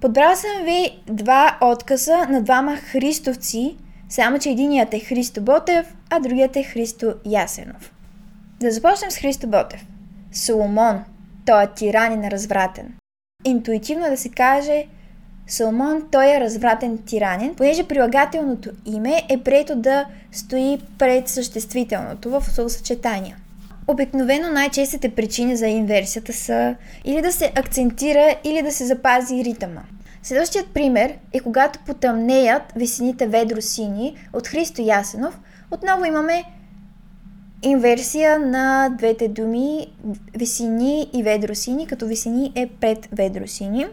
Подбрал 0.00 0.36
съм 0.36 0.64
ви 0.64 1.02
два 1.06 1.58
отказа 1.62 2.26
на 2.28 2.42
двама 2.42 2.76
христовци, 2.76 3.76
само 4.08 4.38
че 4.38 4.50
единият 4.50 4.94
е 4.94 5.00
Христо 5.00 5.42
Ботев, 5.42 5.94
а 6.10 6.20
другият 6.20 6.56
е 6.56 6.62
Христо 6.62 7.14
Ясенов. 7.26 7.92
Да 8.60 8.70
започнем 8.70 9.10
с 9.10 9.16
Христо 9.16 9.46
Ботев. 9.46 9.86
Соломон. 10.32 11.04
Той 11.46 11.62
е 11.62 11.66
тиранин 11.66 12.28
развратен. 12.28 12.97
Интуитивно 13.44 14.10
да 14.10 14.16
се 14.16 14.28
каже 14.28 14.86
Соломон, 15.48 16.08
той 16.12 16.26
е 16.26 16.40
развратен 16.40 16.98
тиранин, 16.98 17.54
понеже 17.54 17.84
прилагателното 17.84 18.70
име 18.86 19.22
е 19.28 19.38
прието 19.38 19.76
да 19.76 20.04
стои 20.32 20.78
пред 20.98 21.28
съществителното 21.28 22.30
в 22.30 22.44
съчетания. 22.68 23.36
Обикновено 23.88 24.50
най-честите 24.50 25.08
причини 25.08 25.56
за 25.56 25.66
инверсията 25.66 26.32
са 26.32 26.74
или 27.04 27.22
да 27.22 27.32
се 27.32 27.52
акцентира, 27.56 28.34
или 28.44 28.62
да 28.62 28.72
се 28.72 28.86
запази 28.86 29.44
ритъма. 29.44 29.82
Следващият 30.22 30.68
пример 30.74 31.14
е 31.32 31.40
когато 31.40 31.78
потъмнеят 31.78 32.62
весените 32.76 33.26
ведро 33.26 33.60
сини 33.60 34.16
от 34.32 34.46
Христо 34.48 34.82
Ясенов. 34.82 35.40
Отново 35.70 36.04
имаме 36.04 36.44
инверсия 37.62 38.38
на 38.38 38.88
двете 38.88 39.28
думи 39.28 39.86
весени 40.38 41.10
и 41.12 41.22
ведросини, 41.22 41.86
като 41.86 42.06
весени 42.06 42.52
е 42.54 42.66
пред 42.80 43.08
ведросини. 43.12 43.86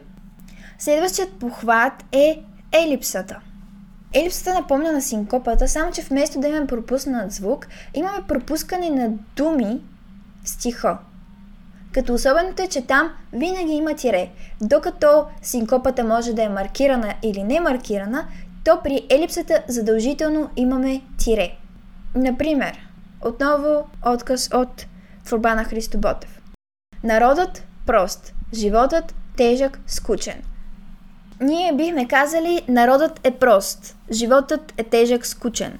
Следващият 0.79 1.33
похват 1.33 1.93
е 2.11 2.41
елипсата. 2.71 3.39
Елипсата 4.13 4.53
напомня 4.53 4.91
на 4.91 5.01
синкопата, 5.01 5.67
само 5.67 5.91
че 5.91 6.01
вместо 6.01 6.39
да 6.39 6.47
имаме 6.47 6.67
пропуснат 6.67 7.31
звук, 7.31 7.67
имаме 7.93 8.17
пропускане 8.27 8.89
на 8.89 9.09
думи 9.35 9.81
стиха. 10.43 10.97
Като 11.91 12.13
особеното 12.13 12.63
е, 12.63 12.67
че 12.67 12.87
там 12.87 13.09
винаги 13.33 13.71
има 13.71 13.93
тире. 13.93 14.29
Докато 14.61 15.25
синкопата 15.41 16.03
може 16.03 16.33
да 16.33 16.43
е 16.43 16.49
маркирана 16.49 17.13
или 17.23 17.43
не 17.43 17.59
маркирана, 17.59 18.25
то 18.63 18.79
при 18.83 19.07
елипсата 19.09 19.63
задължително 19.67 20.49
имаме 20.55 21.01
тире. 21.17 21.51
Например, 22.15 22.84
отново 23.25 23.87
отказ 24.05 24.49
от 24.53 24.85
творба 25.25 25.55
на 25.55 25.63
Христо 25.63 25.97
Ботев. 25.97 26.41
Народът 27.03 27.63
прост, 27.85 28.33
животът 28.53 29.15
тежък, 29.37 29.79
скучен. 29.87 30.41
Ние 31.41 31.73
бихме 31.73 32.07
казали 32.07 32.61
народът 32.67 33.19
е 33.23 33.31
прост, 33.31 33.97
животът 34.11 34.73
е 34.77 34.83
тежък, 34.83 35.25
скучен. 35.25 35.79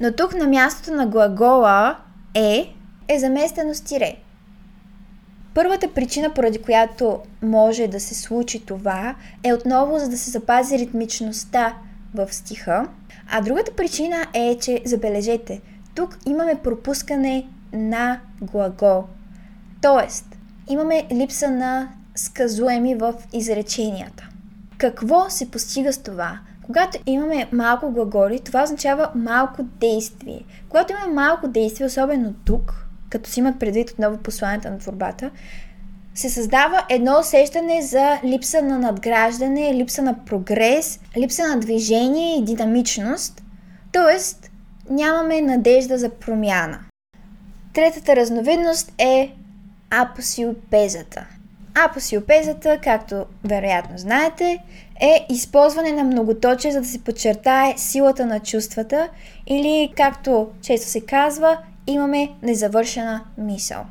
Но 0.00 0.12
тук 0.12 0.34
на 0.34 0.48
мястото 0.48 0.92
на 0.92 1.06
глагола 1.06 1.98
е 2.34 2.74
е 3.08 3.18
заместено 3.18 3.74
с 3.74 3.80
тире. 3.80 4.16
Първата 5.54 5.94
причина, 5.94 6.34
поради 6.34 6.62
която 6.62 7.20
може 7.42 7.86
да 7.86 8.00
се 8.00 8.14
случи 8.14 8.66
това, 8.66 9.14
е 9.44 9.52
отново 9.52 9.98
за 9.98 10.08
да 10.08 10.18
се 10.18 10.30
запази 10.30 10.78
ритмичността 10.78 11.74
в 12.14 12.32
стиха. 12.32 12.88
А 13.30 13.40
другата 13.40 13.72
причина 13.72 14.26
е, 14.34 14.58
че, 14.58 14.82
забележете, 14.84 15.60
тук 15.94 16.18
имаме 16.26 16.54
пропускане 16.54 17.46
на 17.72 18.20
глагол. 18.42 19.04
Тоест, 19.82 20.36
имаме 20.68 21.06
липса 21.12 21.50
на 21.50 21.88
сказуеми 22.14 22.94
в 22.94 23.14
изреченията. 23.32 24.28
Какво 24.78 25.30
се 25.30 25.50
постига 25.50 25.92
с 25.92 25.98
това? 25.98 26.38
Когато 26.66 26.98
имаме 27.06 27.48
малко 27.52 27.90
глаголи, 27.90 28.40
това 28.40 28.62
означава 28.62 29.10
малко 29.14 29.62
действие. 29.62 30.40
Когато 30.68 30.92
имаме 30.92 31.14
малко 31.14 31.48
действие, 31.48 31.86
особено 31.86 32.34
тук, 32.44 32.86
като 33.10 33.30
си 33.30 33.40
имат 33.40 33.58
предвид 33.58 33.90
отново 33.90 34.16
посланията 34.16 34.70
на 34.70 34.78
творбата, 34.78 35.30
се 36.14 36.30
създава 36.30 36.84
едно 36.88 37.18
усещане 37.20 37.82
за 37.82 38.18
липса 38.24 38.62
на 38.62 38.78
надграждане, 38.78 39.74
липса 39.74 40.02
на 40.02 40.24
прогрес, 40.24 41.00
липса 41.18 41.48
на 41.48 41.60
движение 41.60 42.38
и 42.38 42.44
динамичност, 42.44 43.42
т.е. 43.92 44.48
нямаме 44.90 45.40
надежда 45.40 45.98
за 45.98 46.10
промяна. 46.10 46.78
Третата 47.74 48.16
разновидност 48.16 48.92
е 48.98 49.32
апосиопезата. 49.90 51.26
Апосиопезата, 51.74 52.78
както 52.82 53.26
вероятно 53.44 53.98
знаете, 53.98 54.58
е 55.00 55.26
използване 55.30 55.92
на 55.92 56.04
многоточие, 56.04 56.72
за 56.72 56.80
да 56.80 56.86
се 56.86 57.04
подчертае 57.04 57.74
силата 57.76 58.26
на 58.26 58.40
чувствата 58.40 59.08
или, 59.46 59.92
както 59.96 60.48
често 60.62 60.88
се 60.88 61.00
казва, 61.00 61.58
имаме 61.86 62.30
незавършена 62.42 63.24
мисъл. 63.38 63.84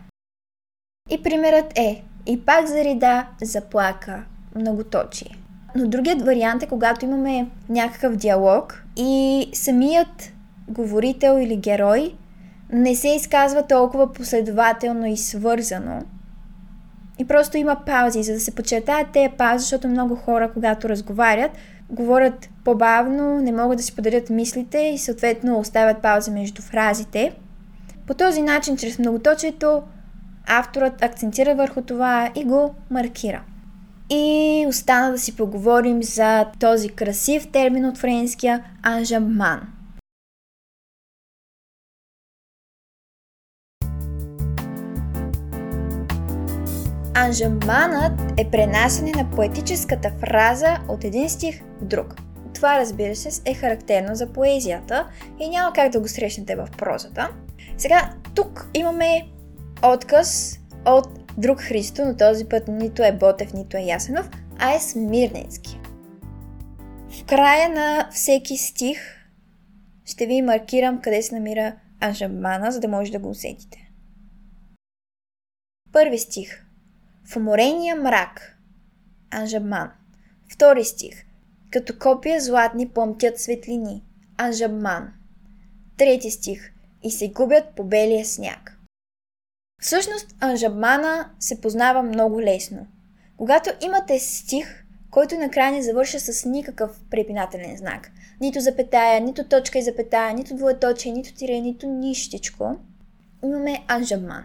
И 1.09 1.23
примерът 1.23 1.77
е 1.77 2.03
и 2.25 2.45
пак 2.45 2.67
зарида, 2.67 3.27
заплака, 3.41 4.23
многоточие. 4.55 5.37
Но 5.75 5.87
другият 5.87 6.21
вариант 6.21 6.63
е 6.63 6.67
когато 6.67 7.05
имаме 7.05 7.47
някакъв 7.69 8.15
диалог 8.15 8.83
и 8.97 9.49
самият 9.53 10.33
говорител 10.71 11.37
или 11.41 11.55
герой 11.55 12.13
не 12.73 12.95
се 12.95 13.07
изказва 13.07 13.67
толкова 13.67 14.13
последователно 14.13 15.05
и 15.05 15.17
свързано. 15.17 16.01
И 17.19 17.27
просто 17.27 17.57
има 17.57 17.77
паузи, 17.85 18.23
за 18.23 18.33
да 18.33 18.39
се 18.39 18.55
подчертаят 18.55 19.11
тези 19.13 19.33
паузи, 19.37 19.61
защото 19.61 19.87
много 19.87 20.15
хора, 20.15 20.51
когато 20.53 20.89
разговарят, 20.89 21.51
говорят 21.89 22.49
по-бавно, 22.63 23.41
не 23.41 23.51
могат 23.51 23.77
да 23.77 23.83
си 23.83 23.95
подарят 23.95 24.29
мислите 24.29 24.77
и 24.77 24.97
съответно 24.97 25.59
оставят 25.59 26.01
паузи 26.01 26.31
между 26.31 26.61
фразите– 26.61 27.31
по 28.11 28.13
този 28.13 28.41
начин, 28.41 28.77
чрез 28.77 28.99
многоточието, 28.99 29.81
авторът 30.47 31.03
акцентира 31.03 31.55
върху 31.55 31.81
това 31.81 32.29
и 32.35 32.43
го 32.43 32.75
маркира. 32.89 33.41
И 34.09 34.65
остана 34.67 35.11
да 35.11 35.17
си 35.17 35.35
поговорим 35.35 36.03
за 36.03 36.45
този 36.59 36.89
красив 36.89 37.47
термин 37.47 37.85
от 37.85 37.97
френския 37.97 38.63
анжаман. 38.83 39.61
Анжаманът 47.21 48.21
е 48.37 48.51
пренасене 48.51 49.11
на 49.11 49.31
поетическата 49.31 50.11
фраза 50.19 50.77
от 50.89 51.03
един 51.03 51.29
стих 51.29 51.61
в 51.81 51.85
друг. 51.85 52.15
Това, 52.53 52.79
разбира 52.79 53.15
се, 53.15 53.51
е 53.51 53.53
характерно 53.53 54.15
за 54.15 54.33
поезията 54.33 55.07
и 55.39 55.49
няма 55.49 55.73
как 55.73 55.91
да 55.91 55.99
го 55.99 56.07
срещнете 56.07 56.55
в 56.55 56.67
прозата. 56.77 57.29
Сега, 57.77 58.13
тук 58.35 58.69
имаме 58.73 59.27
отказ 59.83 60.59
от 60.85 61.07
друг 61.37 61.61
Христо, 61.61 62.05
но 62.05 62.17
този 62.17 62.45
път 62.45 62.67
нито 62.67 63.03
е 63.03 63.11
Ботев, 63.11 63.53
нито 63.53 63.77
е 63.77 63.81
Ясенов, 63.81 64.29
а 64.59 64.73
е 64.75 64.79
Смирненски. 64.79 65.79
В 67.09 67.25
края 67.25 67.69
на 67.69 68.09
всеки 68.11 68.57
стих 68.57 68.99
ще 70.05 70.25
ви 70.25 70.41
маркирам 70.41 71.01
къде 71.01 71.21
се 71.21 71.35
намира 71.35 71.75
Анжамана, 71.99 72.71
за 72.71 72.79
да 72.79 72.87
може 72.87 73.11
да 73.11 73.19
го 73.19 73.29
усетите. 73.29 73.91
Първи 75.91 76.19
стих. 76.19 76.70
В 77.31 77.35
уморения 77.35 77.95
мрак. 77.95 78.57
Анжаман. 79.29 79.91
Втори 80.53 80.83
стих. 80.85 81.25
Като 81.69 81.99
копия 81.99 82.41
златни 82.41 82.89
плъмтят 82.89 83.39
светлини. 83.39 84.03
Анжаман. 84.37 85.13
Трети 85.97 86.31
стих. 86.31 86.71
И 87.03 87.11
се 87.11 87.29
губят 87.29 87.63
по 87.75 87.83
белия 87.83 88.25
сняг. 88.25 88.77
Всъщност, 89.81 90.35
анжабмана 90.39 91.29
се 91.39 91.61
познава 91.61 92.03
много 92.03 92.41
лесно. 92.41 92.87
Когато 93.37 93.69
имате 93.81 94.19
стих, 94.19 94.85
който 95.11 95.35
накрая 95.35 95.71
не 95.71 95.83
завърша 95.83 96.19
с 96.19 96.45
никакъв 96.45 97.01
препинателен 97.11 97.77
знак, 97.77 98.11
нито 98.41 98.59
запетая, 98.59 99.21
нито 99.21 99.47
точка 99.47 99.79
и 99.79 99.83
запетая, 99.83 100.33
нито 100.33 100.55
двоеточие, 100.55 101.11
нито 101.11 101.33
тире, 101.33 101.59
нито 101.59 101.87
нищичко, 101.87 102.75
имаме 103.43 103.83
анжабман. 103.87 104.43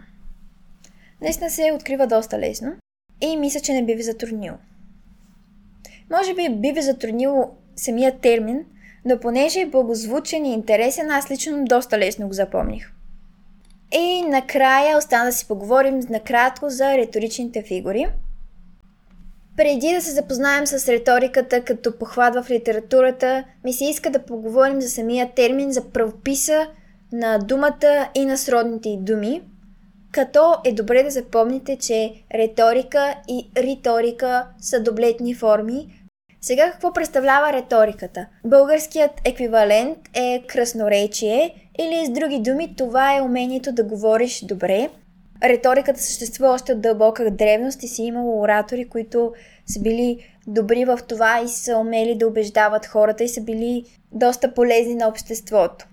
Наистина 1.21 1.49
се 1.49 1.71
открива 1.75 2.07
доста 2.07 2.39
лесно 2.39 2.73
и 3.21 3.37
мисля, 3.37 3.59
че 3.59 3.73
не 3.73 3.85
би 3.85 3.95
ви 3.95 4.03
затруднил. 4.03 4.53
Може 6.11 6.33
би 6.33 6.49
би 6.49 6.71
ви 6.71 6.81
затруднило 6.81 7.49
самия 7.75 8.19
термин, 8.19 8.65
но 9.05 9.19
понеже 9.19 9.59
е 9.59 9.65
благозвучен 9.65 10.45
и 10.45 10.53
интересен, 10.53 11.11
аз 11.11 11.31
лично 11.31 11.65
доста 11.65 11.97
лесно 11.97 12.27
го 12.27 12.33
запомних. 12.33 12.91
И 13.91 14.21
накрая 14.21 14.97
остана 14.97 15.25
да 15.25 15.31
си 15.31 15.47
поговорим 15.47 15.99
накратко 16.09 16.69
за 16.69 16.97
риторичните 16.97 17.63
фигури. 17.63 18.07
Преди 19.57 19.93
да 19.93 20.01
се 20.01 20.11
запознаем 20.11 20.67
с 20.67 20.87
риториката 20.87 21.63
като 21.63 21.97
похват 21.97 22.35
в 22.35 22.49
литературата, 22.49 23.43
ми 23.63 23.73
се 23.73 23.85
иска 23.85 24.09
да 24.09 24.25
поговорим 24.25 24.81
за 24.81 24.89
самия 24.89 25.33
термин, 25.33 25.71
за 25.71 25.89
правописа 25.89 26.67
на 27.11 27.37
думата 27.39 28.09
и 28.15 28.25
на 28.25 28.37
сродните 28.37 28.97
думи, 28.99 29.41
като 30.11 30.55
е 30.65 30.71
добре 30.71 31.03
да 31.03 31.09
запомните, 31.09 31.77
че 31.77 32.13
риторика 32.33 33.15
и 33.27 33.51
риторика 33.57 34.47
са 34.61 34.79
доблетни 34.79 35.35
форми, 35.35 35.87
сега 36.41 36.71
какво 36.71 36.93
представлява 36.93 37.53
риториката? 37.53 38.27
Българският 38.45 39.11
еквивалент 39.25 39.97
е 40.13 40.43
красноречие 40.47 41.55
или 41.79 42.05
с 42.05 42.09
други 42.09 42.39
думи 42.39 42.75
това 42.77 43.17
е 43.17 43.21
умението 43.21 43.71
да 43.71 43.83
говориш 43.83 44.45
добре. 44.45 44.89
Риториката 45.43 46.01
съществува 46.01 46.53
още 46.53 46.73
от 46.73 46.81
дълбока 46.81 47.31
древност 47.31 47.83
и 47.83 47.87
си 47.87 48.03
имало 48.03 48.41
оратори, 48.41 48.89
които 48.89 49.33
са 49.65 49.79
били 49.79 50.17
добри 50.47 50.85
в 50.85 50.99
това 51.07 51.41
и 51.45 51.47
са 51.47 51.77
умели 51.77 52.15
да 52.15 52.27
убеждават 52.27 52.85
хората 52.85 53.23
и 53.23 53.29
са 53.29 53.41
били 53.41 53.83
доста 54.11 54.53
полезни 54.53 54.95
на 54.95 55.07
обществото. 55.07 55.87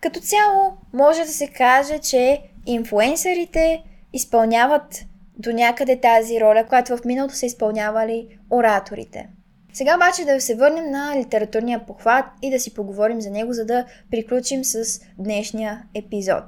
Като 0.00 0.20
цяло 0.20 0.72
може 0.92 1.20
да 1.20 1.32
се 1.32 1.46
каже, 1.46 1.98
че 1.98 2.42
инфуенсърите 2.72 3.82
изпълняват 4.12 5.04
до 5.38 5.52
някъде 5.52 6.00
тази 6.00 6.40
роля, 6.40 6.66
която 6.68 6.96
в 6.96 7.04
миналото 7.04 7.34
са 7.34 7.46
изпълнявали 7.46 8.38
ораторите. 8.50 9.28
Сега 9.72 9.96
обаче 9.96 10.24
да 10.24 10.40
се 10.40 10.54
върнем 10.54 10.90
на 10.90 11.16
литературния 11.16 11.86
похват 11.86 12.24
и 12.42 12.50
да 12.50 12.60
си 12.60 12.74
поговорим 12.74 13.20
за 13.20 13.30
него, 13.30 13.52
за 13.52 13.64
да 13.64 13.84
приключим 14.10 14.64
с 14.64 15.00
днешния 15.18 15.82
епизод. 15.94 16.44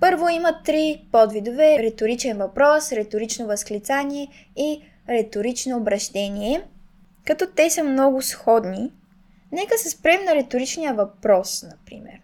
Първо 0.00 0.28
има 0.28 0.62
три 0.64 1.06
подвидове– 1.12 1.78
риторичен 1.82 2.38
въпрос, 2.38 2.92
риторично 2.92 3.46
възклицание 3.46 4.28
и 4.56 4.82
риторично 5.08 5.76
обращение. 5.76 6.62
Като 7.26 7.46
те 7.56 7.70
са 7.70 7.84
много 7.84 8.22
сходни, 8.22 8.92
нека 9.52 9.78
се 9.78 9.90
спрем 9.90 10.24
на 10.24 10.34
риторичния 10.34 10.94
въпрос, 10.94 11.62
например. 11.62 12.23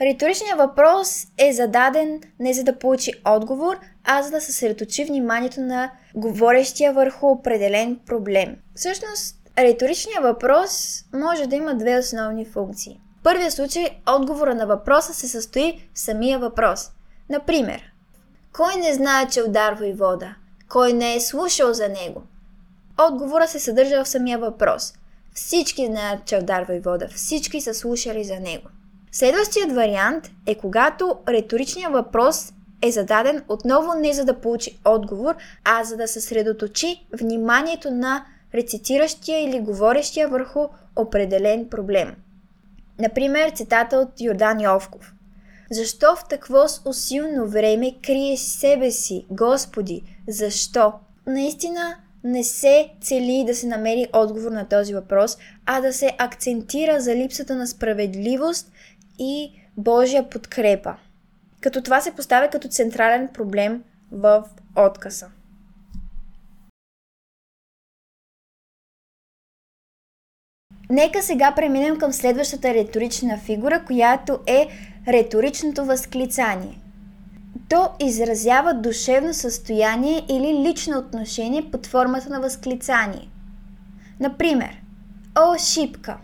Риторичният 0.00 0.58
въпрос 0.58 1.26
е 1.38 1.52
зададен 1.52 2.20
не 2.38 2.52
за 2.52 2.64
да 2.64 2.78
получи 2.78 3.12
отговор, 3.24 3.80
а 4.04 4.22
за 4.22 4.30
да 4.30 4.40
съсредоточи 4.40 5.04
вниманието 5.04 5.60
на 5.60 5.90
говорещия 6.14 6.92
върху 6.92 7.26
определен 7.26 8.00
проблем. 8.06 8.56
Всъщност, 8.74 9.36
Риторичният 9.58 10.22
въпрос 10.22 11.04
може 11.14 11.46
да 11.46 11.56
има 11.56 11.74
две 11.74 11.98
основни 11.98 12.44
функции. 12.44 13.00
В 13.20 13.22
първия 13.22 13.50
случай 13.50 13.88
отговора 14.08 14.54
на 14.54 14.66
въпроса 14.66 15.14
се 15.14 15.28
състои 15.28 15.88
в 15.94 15.98
самия 15.98 16.38
въпрос. 16.38 16.90
Например, 17.28 17.82
кой 18.52 18.76
не 18.76 18.94
знае, 18.94 19.28
че 19.28 19.42
ударва 19.42 19.86
и 19.86 19.92
вода? 19.92 20.34
Кой 20.68 20.92
не 20.92 21.14
е 21.14 21.20
слушал 21.20 21.72
за 21.72 21.88
него? 21.88 22.22
Отговора 23.08 23.48
се 23.48 23.60
съдържа 23.60 24.04
в 24.04 24.08
самия 24.08 24.38
въпрос. 24.38 24.92
Всички 25.34 25.86
знаят, 25.86 26.26
че 26.26 26.38
ударва 26.38 26.76
и 26.76 26.80
вода. 26.80 27.08
Всички 27.14 27.60
са 27.60 27.74
слушали 27.74 28.24
за 28.24 28.40
него. 28.40 28.68
Следващият 29.12 29.72
вариант 29.72 30.30
е 30.46 30.54
когато 30.54 31.16
риторичният 31.28 31.92
въпрос 31.92 32.52
е 32.82 32.90
зададен 32.90 33.42
отново 33.48 33.94
не 33.94 34.12
за 34.12 34.24
да 34.24 34.40
получи 34.40 34.78
отговор, 34.84 35.34
а 35.64 35.84
за 35.84 35.96
да 35.96 36.08
съсредоточи 36.08 37.06
вниманието 37.20 37.90
на 37.90 38.24
рецитиращия 38.54 39.44
или 39.44 39.60
говорещия 39.60 40.28
върху 40.28 40.60
определен 40.96 41.68
проблем. 41.68 42.14
Например, 42.98 43.50
цитата 43.50 43.96
от 43.96 44.20
Йордан 44.20 44.60
Йовков. 44.60 45.12
Защо 45.70 46.16
в 46.16 46.28
такво 46.28 46.64
усилно 46.84 47.46
време 47.46 47.94
криеш 48.06 48.40
себе 48.40 48.90
си, 48.90 49.26
Господи? 49.30 50.02
Защо? 50.28 50.92
Наистина 51.26 51.96
не 52.24 52.44
се 52.44 52.88
цели 53.00 53.44
да 53.46 53.54
се 53.54 53.66
намери 53.66 54.06
отговор 54.12 54.50
на 54.50 54.68
този 54.68 54.94
въпрос, 54.94 55.38
а 55.66 55.80
да 55.80 55.92
се 55.92 56.12
акцентира 56.18 57.00
за 57.00 57.16
липсата 57.16 57.56
на 57.56 57.66
справедливост 57.66 58.72
и 59.20 59.52
Божия 59.76 60.30
подкрепа. 60.30 60.96
Като 61.60 61.82
това 61.82 62.00
се 62.00 62.14
поставя 62.14 62.48
като 62.48 62.68
централен 62.68 63.28
проблем 63.28 63.82
в 64.12 64.44
отказа. 64.76 65.28
Нека 70.90 71.22
сега 71.22 71.52
преминем 71.56 71.98
към 71.98 72.12
следващата 72.12 72.74
риторична 72.74 73.38
фигура, 73.38 73.84
която 73.86 74.40
е 74.46 74.68
риторичното 75.08 75.84
възклицание. 75.84 76.80
То 77.68 77.88
изразява 78.00 78.74
душевно 78.74 79.34
състояние 79.34 80.26
или 80.30 80.68
лично 80.68 80.98
отношение 80.98 81.70
под 81.70 81.86
формата 81.86 82.30
на 82.30 82.40
възклицание. 82.40 83.28
Например, 84.20 84.80
О, 85.38 85.58
шипка! 85.58 86.18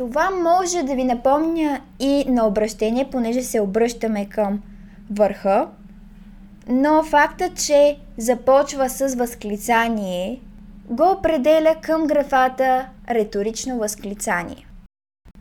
Това 0.00 0.30
може 0.30 0.82
да 0.82 0.94
ви 0.94 1.04
напомня 1.04 1.80
и 1.98 2.24
на 2.28 2.46
обращение, 2.46 3.10
понеже 3.10 3.42
се 3.42 3.60
обръщаме 3.60 4.28
към 4.28 4.62
върха, 5.10 5.68
но 6.68 7.02
факта, 7.02 7.50
че 7.54 7.98
започва 8.18 8.88
с 8.88 9.14
възклицание 9.14 10.40
го 10.90 11.10
определя 11.10 11.76
към 11.82 12.06
графата 12.06 12.88
риторично 13.10 13.78
възклицание. 13.78 14.66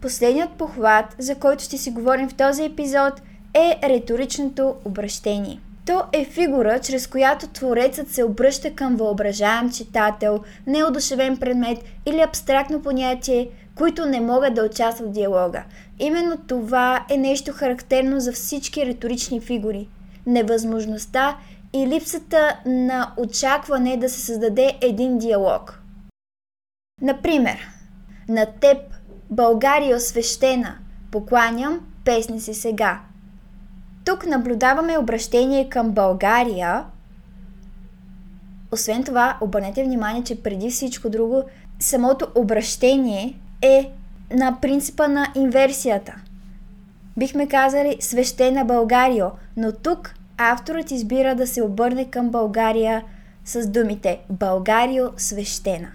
Последният 0.01 0.51
похват, 0.51 1.15
за 1.19 1.35
който 1.35 1.63
ще 1.63 1.77
си 1.77 1.91
говорим 1.91 2.29
в 2.29 2.35
този 2.35 2.63
епизод, 2.63 3.21
е 3.53 3.79
риторичното 3.89 4.75
обращение. 4.85 5.59
То 5.85 6.03
е 6.13 6.25
фигура, 6.25 6.79
чрез 6.79 7.07
която 7.07 7.47
творецът 7.47 8.09
се 8.09 8.23
обръща 8.23 8.75
към 8.75 8.95
въображаем 8.95 9.71
читател, 9.71 10.43
неодушевен 10.67 11.37
предмет 11.37 11.77
или 12.05 12.21
абстрактно 12.21 12.81
понятие, 12.81 13.49
които 13.75 14.05
не 14.05 14.21
могат 14.21 14.53
да 14.53 14.65
участват 14.65 15.09
в 15.09 15.11
диалога. 15.11 15.63
Именно 15.99 16.37
това 16.37 17.05
е 17.09 17.17
нещо 17.17 17.51
характерно 17.51 18.19
за 18.19 18.31
всички 18.31 18.85
риторични 18.85 19.41
фигури. 19.41 19.89
Невъзможността 20.25 21.37
и 21.73 21.87
липсата 21.87 22.59
на 22.65 23.13
очакване 23.17 23.97
да 23.97 24.09
се 24.09 24.19
създаде 24.19 24.77
един 24.81 25.17
диалог. 25.17 25.81
Например, 27.01 27.57
на 28.29 28.45
теб, 28.45 28.77
България 29.29 29.97
освещена, 29.97 30.77
покланям, 31.11 31.79
песни 32.05 32.41
си 32.41 32.53
сега. 32.53 33.01
Тук 34.09 34.25
наблюдаваме 34.25 34.97
обращение 34.97 35.69
към 35.69 35.91
България. 35.91 36.85
Освен 38.71 39.03
това, 39.03 39.37
обърнете 39.41 39.83
внимание, 39.83 40.23
че 40.23 40.43
преди 40.43 40.69
всичко 40.69 41.09
друго, 41.09 41.43
самото 41.79 42.27
обращение 42.35 43.39
е 43.61 43.91
на 44.31 44.57
принципа 44.61 45.07
на 45.07 45.27
инверсията. 45.35 46.15
Бихме 47.17 47.47
казали 47.47 47.97
свещена 47.99 48.65
България, 48.65 49.31
но 49.57 49.71
тук 49.71 50.13
авторът 50.37 50.91
избира 50.91 51.35
да 51.35 51.47
се 51.47 51.63
обърне 51.63 52.05
към 52.05 52.29
България 52.29 53.03
с 53.45 53.67
думите 53.67 54.19
Българио 54.29 55.05
свещена. 55.17 55.87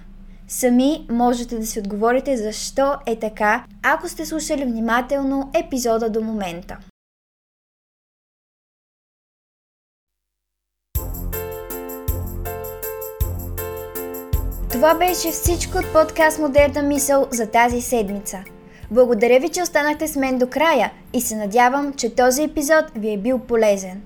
Сами 0.48 1.06
можете 1.10 1.58
да 1.58 1.66
си 1.66 1.78
отговорите 1.78 2.36
защо 2.36 2.94
е 3.06 3.18
така, 3.18 3.64
ако 3.82 4.08
сте 4.08 4.26
слушали 4.26 4.64
внимателно 4.64 5.50
епизода 5.54 6.10
до 6.10 6.20
момента. 6.20 6.78
Това 14.84 14.94
беше 14.94 15.30
всичко 15.30 15.78
от 15.78 15.92
подкаст 15.92 16.38
Модерна 16.38 16.82
мисъл 16.82 17.28
за 17.30 17.46
тази 17.46 17.80
седмица. 17.80 18.44
Благодаря 18.90 19.40
ви, 19.40 19.48
че 19.48 19.62
останахте 19.62 20.08
с 20.08 20.16
мен 20.16 20.38
до 20.38 20.46
края 20.46 20.92
и 21.12 21.20
се 21.20 21.36
надявам, 21.36 21.92
че 21.92 22.14
този 22.14 22.42
епизод 22.42 22.84
ви 22.96 23.12
е 23.12 23.18
бил 23.18 23.38
полезен. 23.38 24.02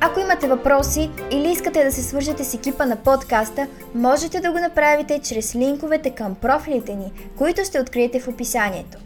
Ако 0.00 0.20
имате 0.20 0.48
въпроси 0.48 1.10
или 1.30 1.50
искате 1.50 1.84
да 1.84 1.92
се 1.92 2.02
свържете 2.02 2.44
с 2.44 2.54
екипа 2.54 2.86
на 2.86 2.96
подкаста, 2.96 3.66
можете 3.94 4.40
да 4.40 4.52
го 4.52 4.58
направите 4.58 5.20
чрез 5.24 5.54
линковете 5.54 6.10
към 6.10 6.34
профилите 6.34 6.94
ни, 6.94 7.12
които 7.38 7.64
ще 7.64 7.80
откриете 7.80 8.20
в 8.20 8.28
описанието. 8.28 9.03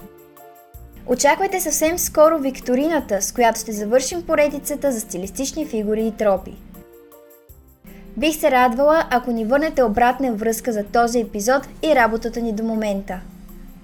Очаквайте 1.09 1.61
съвсем 1.61 1.99
скоро 1.99 2.39
викторината, 2.39 3.23
с 3.23 3.33
която 3.33 3.61
ще 3.61 3.73
завършим 3.73 4.23
поредицата 4.23 4.93
за 4.93 5.01
стилистични 5.01 5.67
фигури 5.67 6.07
и 6.07 6.13
тропи. 6.13 6.55
Бих 8.17 8.37
се 8.37 8.51
радвала, 8.51 9.05
ако 9.11 9.31
ни 9.31 9.45
върнете 9.45 9.83
обратна 9.83 10.33
връзка 10.33 10.73
за 10.73 10.85
този 10.85 11.21
епизод 11.21 11.69
и 11.83 11.95
работата 11.95 12.41
ни 12.41 12.53
до 12.53 12.63
момента. 12.63 13.21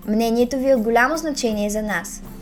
Мнението 0.08 0.58
ви 0.58 0.70
е 0.70 0.74
от 0.74 0.82
голямо 0.82 1.16
значение 1.16 1.70
за 1.70 1.82
нас– 1.82 2.22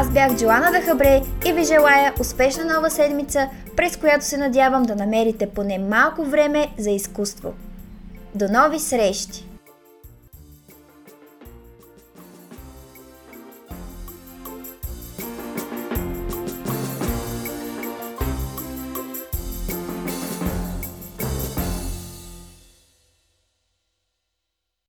Аз 0.00 0.10
бях 0.10 0.36
Джоана 0.36 0.70
Дахабре 0.72 1.22
и 1.46 1.52
ви 1.52 1.64
желая 1.64 2.12
успешна 2.20 2.64
нова 2.64 2.90
седмица, 2.90 3.48
през 3.78 3.96
която 3.96 4.24
се 4.24 4.36
надявам 4.36 4.82
да 4.82 4.96
намерите 4.96 5.50
поне 5.50 5.78
малко 5.78 6.24
време 6.24 6.68
за 6.78 6.90
изкуство. 6.90 7.52
До 8.34 8.48
нови 8.48 8.78
срещи! 8.78 9.47